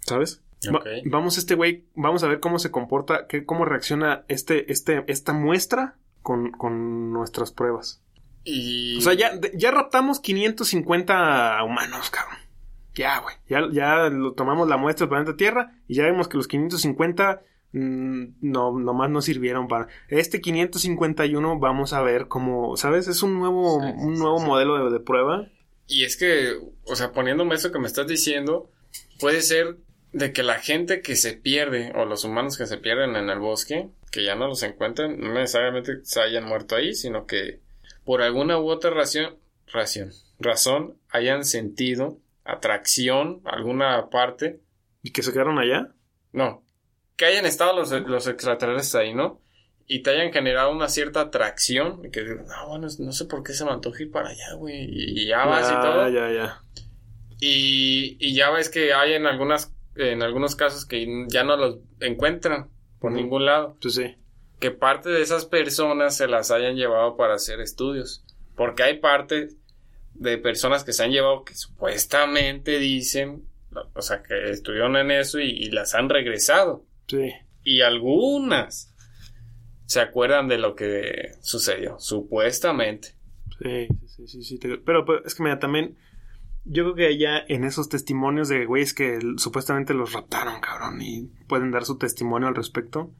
[0.00, 0.42] ¿Sabes?
[0.72, 0.86] Va- Ok.
[1.06, 5.04] vamos a este güey, vamos a ver cómo se comporta, qué, cómo reacciona este, este,
[5.08, 8.02] esta muestra con, con nuestras pruebas.
[8.44, 8.98] Y...
[8.98, 12.38] O sea, ya, ya raptamos 550 humanos, cabrón.
[12.94, 13.34] Ya, güey.
[13.48, 17.42] Ya, ya lo tomamos la muestra del planeta Tierra y ya vemos que los 550
[17.72, 19.88] mm, no, nomás no sirvieron para...
[20.08, 23.08] Este 551 vamos a ver cómo, ¿sabes?
[23.08, 24.46] Es un nuevo, Sí, un nuevo sí.
[24.46, 25.48] modelo de, de prueba
[25.88, 28.70] Y es que, o sea, poniéndome eso que me estás diciendo,
[29.18, 29.76] puede ser
[30.12, 33.40] de que la gente que se pierde, o los humanos que se pierden en el
[33.40, 37.58] bosque, que ya no los encuentran, no necesariamente se hayan muerto ahí, sino que
[38.04, 39.34] por alguna u otra razón,
[40.38, 44.60] razón hayan sentido atracción, alguna parte.
[45.02, 45.94] ¿Y que se quedaron allá?
[46.32, 46.64] No,
[47.16, 49.40] que hayan estado los, los extraterrestres ahí, ¿no?
[49.86, 52.00] Y te hayan generado una cierta atracción.
[52.04, 54.86] Y que, no, bueno, no sé por qué se me antoja ir para allá, güey.
[54.88, 56.08] Y, ya vas y todo.
[56.08, 56.62] Ya, ya.
[57.40, 61.78] Y, y ya ves que hay en algunas, en algunos casos que ya no los
[62.00, 63.76] encuentran por ningún lado.
[63.80, 64.16] Pues sí.
[64.58, 68.24] Que parte de esas personas se las hayan llevado para hacer estudios.
[68.56, 69.48] Porque hay parte
[70.14, 73.44] de personas que se han llevado que supuestamente dicen,
[73.94, 76.84] o sea, que estuvieron en eso y, las han regresado.
[77.08, 77.32] Sí.
[77.62, 78.94] Y algunas
[79.86, 83.14] se acuerdan de lo que sucedió, supuestamente.
[83.62, 84.58] Sí, sí, sí, sí.
[84.58, 85.96] Pero, es que mira, también
[86.64, 91.30] yo creo que allá en esos testimonios de güeyes que supuestamente los raptaron, cabrón, y
[91.46, 93.12] pueden dar su testimonio al respecto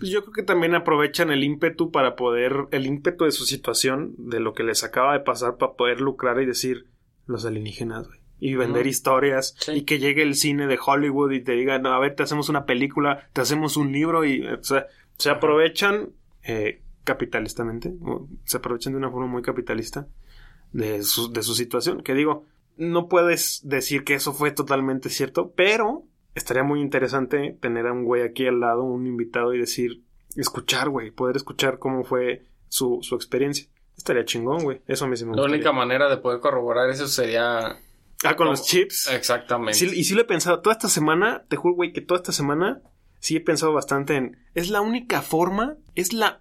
[0.00, 4.14] pues yo creo que también aprovechan el ímpetu para poder, el ímpetu de su situación,
[4.16, 6.86] de lo que les acaba de pasar, para poder lucrar y decir
[7.26, 8.18] los alienígenas, güey.
[8.42, 11.98] Y vender historias y que llegue el cine de Hollywood y te diga, no, a
[11.98, 14.86] ver, te hacemos una película, te hacemos un libro y, o sea,
[15.18, 17.92] se aprovechan eh, capitalistamente,
[18.44, 20.08] se aprovechan de una forma muy capitalista
[20.72, 22.02] de su, de su situación.
[22.02, 22.46] Que digo,
[22.78, 28.04] no puedes decir que eso fue totalmente cierto, pero estaría muy interesante tener a un
[28.04, 30.02] güey aquí al lado, un invitado y decir,
[30.36, 33.66] escuchar, güey, poder escuchar cómo fue su, su experiencia.
[33.96, 34.80] Estaría chingón, güey.
[34.86, 37.76] Eso a mí sí me La única manera de poder corroborar eso sería...
[38.22, 39.10] Ah, con los chips.
[39.10, 39.84] Exactamente.
[39.84, 40.60] y sí lo he pensado.
[40.60, 42.82] Toda esta semana, te juro, güey, que toda esta semana
[43.18, 44.38] sí he pensado bastante en...
[44.54, 46.40] Es la única forma, es la...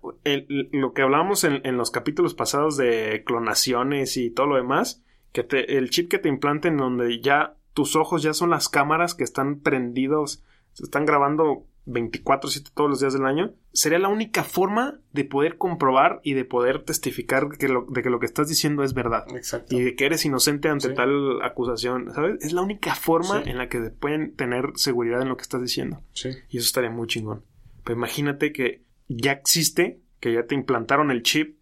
[0.72, 5.44] lo que hablábamos en, en, los capítulos pasados de clonaciones y todo lo demás, que
[5.44, 9.24] te, el chip que te implanten donde ya tus ojos ya son las cámaras que
[9.24, 10.44] están prendidos,
[10.74, 15.58] se están grabando 24/7 todos los días del año, sería la única forma de poder
[15.58, 19.26] comprobar y de poder testificar que lo, de que lo que estás diciendo es verdad.
[19.36, 19.76] Exacto.
[19.76, 22.44] Y de que eres inocente ante tal acusación, ¿sabes?
[22.44, 26.02] Es la única forma en la que pueden tener seguridad en lo que estás diciendo.
[26.14, 26.30] Sí.
[26.50, 27.44] Y eso estaría muy chingón.
[27.84, 31.59] Pero imagínate que ya existe, que ya te implantaron el chip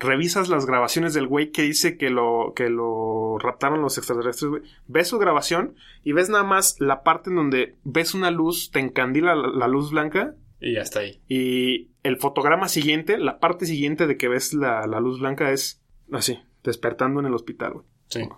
[0.00, 4.62] revisas las grabaciones del güey que dice que lo, que lo raptaron los extraterrestres, güey.
[4.86, 8.80] Ves su grabación y ves nada más la parte en donde ves una luz, te
[8.80, 10.34] encandila la, luz blanca.
[10.60, 11.20] Y ya está ahí.
[11.28, 15.80] Y el fotograma siguiente, la parte siguiente de que ves la, la luz blanca es
[16.12, 17.86] así, despertando en el hospital, güey.
[18.08, 18.28] Sí.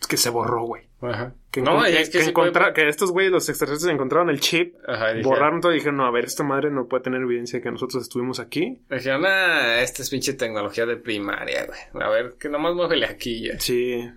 [0.00, 0.89] Es que se borró, güey.
[1.02, 1.34] Ajá.
[1.50, 2.18] Que, no, es que,
[2.74, 4.74] que, estos güeyes, los extraterrestres, encontraron el chip,
[5.24, 7.70] borraron todo y dijeron, no, a ver, esta madre no puede tener evidencia de que
[7.70, 8.82] nosotros estuvimos aquí.
[8.90, 12.04] Dijeron, ah, esta es pinche tecnología de primaria, güey.
[12.04, 13.58] A ver, que nomás muévele aquí ya.
[13.58, 14.08] Sí.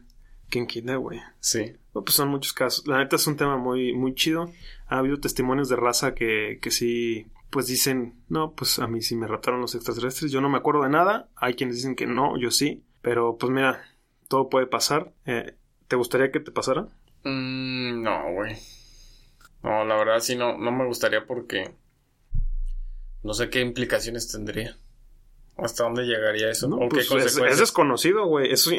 [0.50, 1.20] ¿Quién quita, güey?
[1.40, 1.74] Sí.
[1.94, 2.86] pues son muchos casos.
[2.86, 4.52] La neta es un tema muy, muy chido.
[4.88, 9.16] Ha habido testimonios de raza que, que sí, pues dicen, no, pues a mí sí
[9.16, 10.32] me raptaron los extraterrestres.
[10.32, 11.30] Yo no me acuerdo de nada.
[11.36, 12.84] Hay quienes dicen que no, yo sí.
[13.02, 13.84] Pero pues mira,
[14.28, 15.12] todo puede pasar.
[15.26, 15.56] Eh,
[15.94, 16.88] ¿Te gustaría que te pasara?
[17.24, 18.56] Mm, no, güey.
[19.62, 21.76] No, la verdad sí no, no me gustaría porque
[23.22, 24.76] no sé qué implicaciones tendría.
[25.56, 26.68] ¿Hasta dónde llegaría eso?
[26.68, 28.52] No, pues es, desconocido, güey.
[28.52, 28.72] Eso,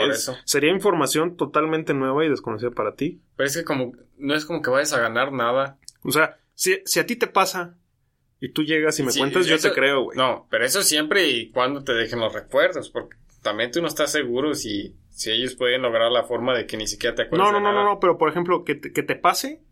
[0.45, 3.23] sería información totalmente nueva y desconocida para ti.
[3.37, 5.79] Pero es que como no es como que vayas a ganar nada.
[6.03, 7.79] O sea, si, si a ti te pasa
[8.41, 10.19] y tú llegas y me cuentas, yo te creo, güey.
[10.19, 14.11] No, pero eso siempre y cuando te dejen los recuerdos, porque también tú no estás
[14.11, 17.47] seguro si si ellos pueden lograr la forma de que ni siquiera te acuerdes.
[17.47, 19.63] No, no, no, no, no, pero por ejemplo, que te, que te pase.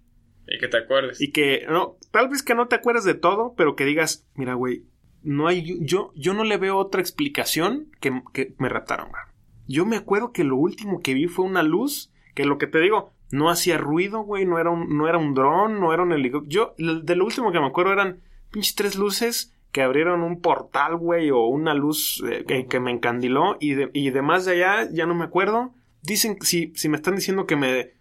[0.47, 1.21] Y que te acuerdes.
[1.21, 4.55] Y que, no, tal vez que no te acuerdes de todo, pero que digas, mira,
[4.55, 4.85] güey,
[5.23, 9.23] no hay, yo, yo no le veo otra explicación que, que me raptaron, güey.
[9.67, 12.79] Yo me acuerdo que lo último que vi fue una luz, que lo que te
[12.81, 16.13] digo, no hacía ruido, güey, no era un, no era un dron, no era un
[16.13, 16.51] helicóptero.
[16.51, 18.23] Yo, de lo último que me acuerdo eran
[18.53, 23.57] pinches tres luces que abrieron un portal, güey, o una luz eh, que, me encandiló
[23.59, 25.75] y, de, y demás de allá, ya no me acuerdo.
[26.03, 27.95] Dicen, si, si me están diciendo que me,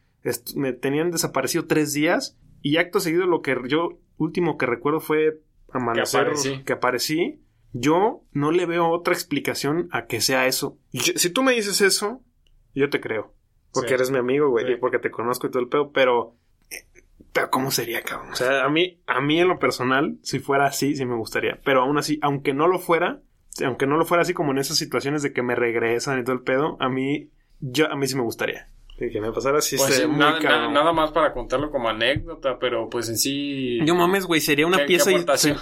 [0.56, 5.42] me tenían desaparecido tres días y acto seguido lo que yo último que recuerdo fue
[5.72, 6.34] amanecer
[6.66, 7.42] que aparecí.
[7.74, 10.78] Yo no le veo otra explicación a que sea eso.
[10.92, 12.22] si tú me dices eso,
[12.76, 13.34] yo te creo.
[13.74, 16.36] Porque eres mi amigo, güey, y porque te conozco y todo el pedo, pero
[17.34, 18.34] pero ¿cómo sería, cabrón?
[18.34, 21.60] O sea, a mí, a mí en lo personal, si fuera así, sí me gustaría.
[21.64, 23.22] Pero aún así, aunque no lo fuera,
[23.64, 26.36] aunque no lo fuera así como en esas situaciones de que me regresan y todo
[26.36, 27.30] el pedo, a mí,
[27.60, 28.68] yo, a mí sí me gustaría.
[29.10, 33.10] Que me pasara así pues muy nada, nada, más para contarlo como anécdota, pero pues
[33.10, 33.80] en sí.
[33.84, 35.10] Yo mames, güey, sería una pieza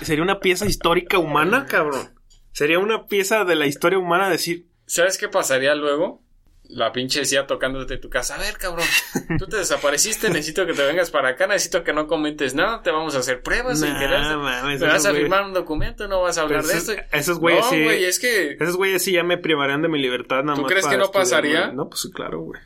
[0.02, 2.10] sería una pieza histórica humana, cabrón.
[2.52, 4.68] Sería una pieza de la historia humana decir.
[4.88, 6.22] ¿Sabes qué pasaría luego?
[6.70, 8.36] La pinche decía tocándote tu casa.
[8.36, 8.86] A ver, cabrón,
[9.38, 12.92] tú te desapareciste, necesito que te vengas para acá, necesito que no comentes nada, te
[12.92, 13.82] vamos a hacer pruebas.
[13.82, 16.94] Nah, mames, me vas a firmar un documento, no vas a hablar de esto.
[17.12, 18.52] esos güeyes no, sí- güey, es que...
[18.60, 21.06] Esos güeyes sí ya me privarían de mi libertad nada ¿Tú más crees que no
[21.06, 21.64] estudiar, pasaría?
[21.66, 21.76] güey.
[21.76, 22.62] No, pues sí, claro, güey.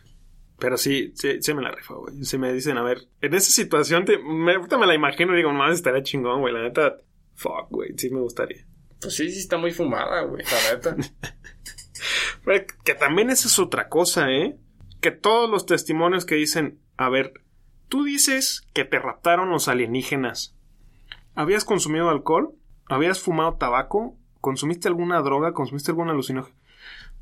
[0.60, 2.24] Pero sí, sí, sí me la rifa, güey.
[2.24, 5.52] Si me dicen, a ver, en esa situación, te, me, me la imagino y digo,
[5.52, 6.54] más estaría chingón, güey.
[6.54, 6.98] La neta,
[7.36, 7.90] fuck, güey.
[7.98, 8.66] Sí me gustaría.
[9.02, 10.96] Pues sí, sí está muy fumada, güey, la neta.
[12.84, 14.58] Que también esa es otra cosa, ¿eh?
[15.02, 17.34] Que todos los testimonios que dicen, a ver,
[17.90, 20.56] tú dices que te raptaron los alienígenas.
[21.36, 22.56] ¿Habías consumido alcohol?
[22.88, 24.18] ¿Habías fumado tabaco?
[24.42, 25.54] ¿Consumiste alguna droga?
[25.54, 26.56] ¿Consumiste algún alucinógeno?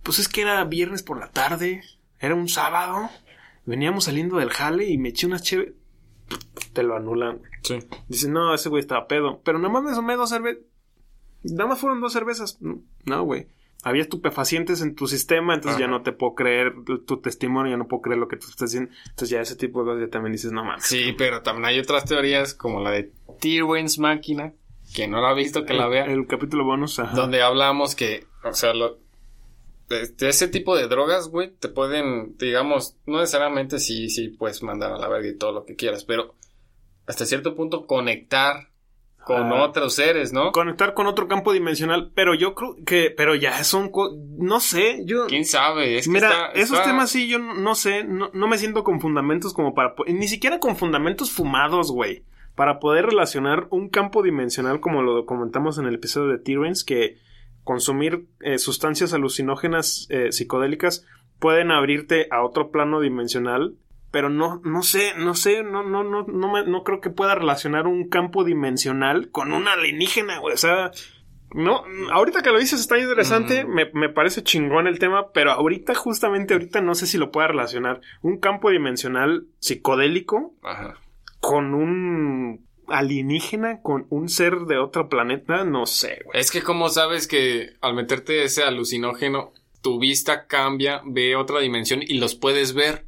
[0.04, 1.84] Pues es que era viernes por la tarde,
[2.20, 3.10] era un sábado,
[3.66, 5.76] veníamos saliendo del jale y me eché unas chévere.
[6.74, 7.42] Te lo anulan.
[7.64, 7.80] Sí.
[8.08, 9.42] Dicen, no, ese güey estaba pedo.
[9.44, 10.64] Pero nada más me tomé dos cervezas.
[11.44, 12.60] Nada más fueron dos cervezas.
[12.62, 13.48] No, güey.
[13.84, 16.74] Había estupefacientes en tu sistema, entonces ya no te puedo creer
[17.06, 18.94] tu, testimonio, ya no puedo creer lo que tú estás diciendo.
[19.10, 20.86] Entonces ya ese tipo de cosas ya también dices, no mames.
[20.86, 24.54] Sí, pero también hay otras teorías como la de Tyrwin's máquina,
[24.94, 26.06] que no la ha visto, que la vea.
[26.06, 27.16] El, capítulo bonus, ajá.
[27.16, 29.00] donde hablamos que, o sea, lo,
[29.92, 34.94] de ese tipo de drogas, güey, te pueden, digamos, no necesariamente sí, sí puedes mandar
[34.94, 36.36] a la verga y todo lo que quieras, pero
[37.08, 38.71] hasta cierto punto conectar
[39.26, 39.64] con Ah.
[39.64, 40.52] otros seres, ¿no?
[40.52, 45.02] Conectar con otro campo dimensional, pero yo creo que, pero ya son, co- no sé,
[45.06, 45.28] yo...
[45.28, 45.98] ¿Quién sabe?
[45.98, 48.58] Es que Mira, está- esos está- temas sí, yo no, no sé, no, no me
[48.58, 49.94] siento con fundamentos como para...
[50.08, 52.24] Ni siquiera con fundamentos fumados, güey.
[52.56, 57.18] Para poder relacionar un campo dimensional como lo comentamos en el episodio de Tyrants, que
[57.64, 61.06] consumir eh, sustancias alucinógenas eh, psicodélicas
[61.40, 63.76] pueden abrirte a otro plano dimensional,
[64.12, 67.34] pero no, no sé, no sé, no, no, no, no, me- no creo que pueda
[67.36, 70.54] relacionar un campo dimensional con una alienígena, güey.
[70.54, 70.92] O sea,
[71.54, 75.96] no, ahorita que lo dices está interesante, me, me parece chingón el tema, pero ahorita,
[75.96, 80.96] justamente ahorita, no sé si lo pueda relacionar un campo dimensional psicodélico Ajá.
[81.40, 86.40] con un alienígena, con un ser de otro planeta, no sé, güey.
[86.40, 92.02] Es que como sabes que al meterte ese alucinógeno, tu vista cambia, ve otra dimensión
[92.02, 93.06] y los puedes ver.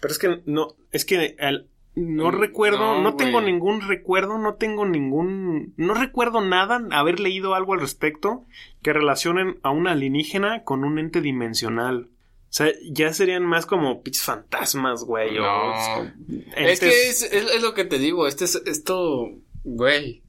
[0.00, 4.38] Pero es que no, es que el- no Mm, recuerdo, no, no, tengo ningún recuerdo,
[4.38, 8.44] no tengo ningún, no recuerdo nada, haber leído algo al respecto
[8.82, 12.08] que relacionen a un alienígena con un ente dimensional.
[12.50, 15.36] O sea, ya serían más como pinches fantasmas, güey.
[15.38, 16.12] o No.
[16.56, 19.32] Es que es, es- es lo que te digo, este es, esto,
[19.64, 20.22] güey.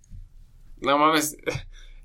[0.81, 1.37] No mames,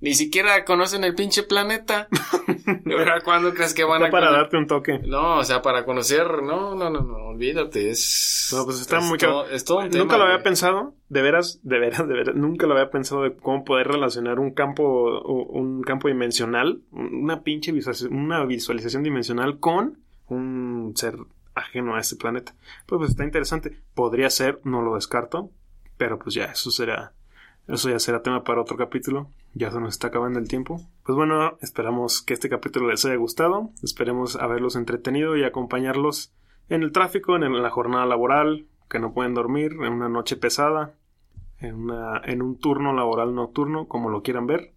[0.04, 2.08] ni siquiera conocen el pinche planeta.
[2.86, 4.98] Ahora, ¿Cuándo crees que van Está a para darte un toque.
[5.00, 8.50] No, o sea, para conocer, no, no, no, no, olvídate, es...
[8.54, 9.54] No, pues está es muy todo- cabrón.
[9.54, 10.44] es todo un Nunca tema, lo había güey.
[10.44, 14.38] pensado, de veras, de veras, de veras, nunca lo había pensado de cómo poder relacionar
[14.38, 19.98] un campo, un campo dimensional, una pinche visualización, una visualización dimensional con
[20.28, 21.16] un ser
[21.54, 22.54] ajeno a este planeta.
[22.86, 23.78] Pues, pues está interesante.
[23.94, 25.50] Podría ser, no lo descarto,
[25.96, 27.12] pero pues ya, eso será,
[27.68, 29.30] eso ya será tema para otro capítulo.
[29.54, 30.80] Ya se nos está acabando el tiempo.
[31.04, 33.70] Pues bueno, esperamos que este capítulo les haya gustado.
[33.82, 36.34] Esperemos haberlos entretenido y acompañarlos
[36.68, 40.94] en el tráfico, en, la jornada laboral, que no pueden dormir, en una noche pesada,
[41.58, 41.86] en,
[42.24, 44.74] en un turno laboral nocturno, como lo quieran ver.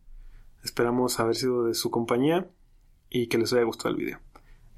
[0.63, 2.47] Esperamos haber sido de su compañía
[3.09, 4.19] y que les haya gustado el video.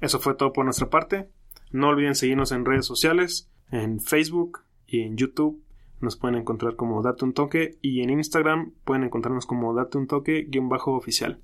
[0.00, 1.28] Eso fue todo por nuestra parte.
[1.72, 5.62] No olviden seguirnos en redes sociales, en Facebook y en YouTube.
[6.00, 10.06] Nos pueden encontrar como Date un Toque y en Instagram pueden encontrarnos como Date un
[10.06, 11.40] Toque guion bajo oficial.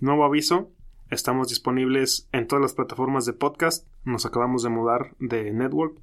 [0.00, 0.70] Nuevo aviso,
[1.10, 3.86] estamos disponibles en todas las plataformas de podcast.
[4.04, 6.00] Nos acabamos de mudar de network.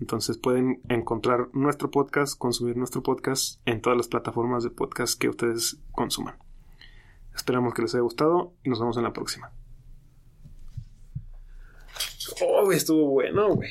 [0.00, 5.30] Entonces pueden encontrar nuestro podcast, consumir nuestro podcast en todas las plataformas de podcast que
[5.30, 6.36] ustedes consuman.
[7.34, 9.50] Esperamos que les haya gustado y nos vemos en la próxima.
[12.42, 13.70] Oh, estuvo bueno, güey.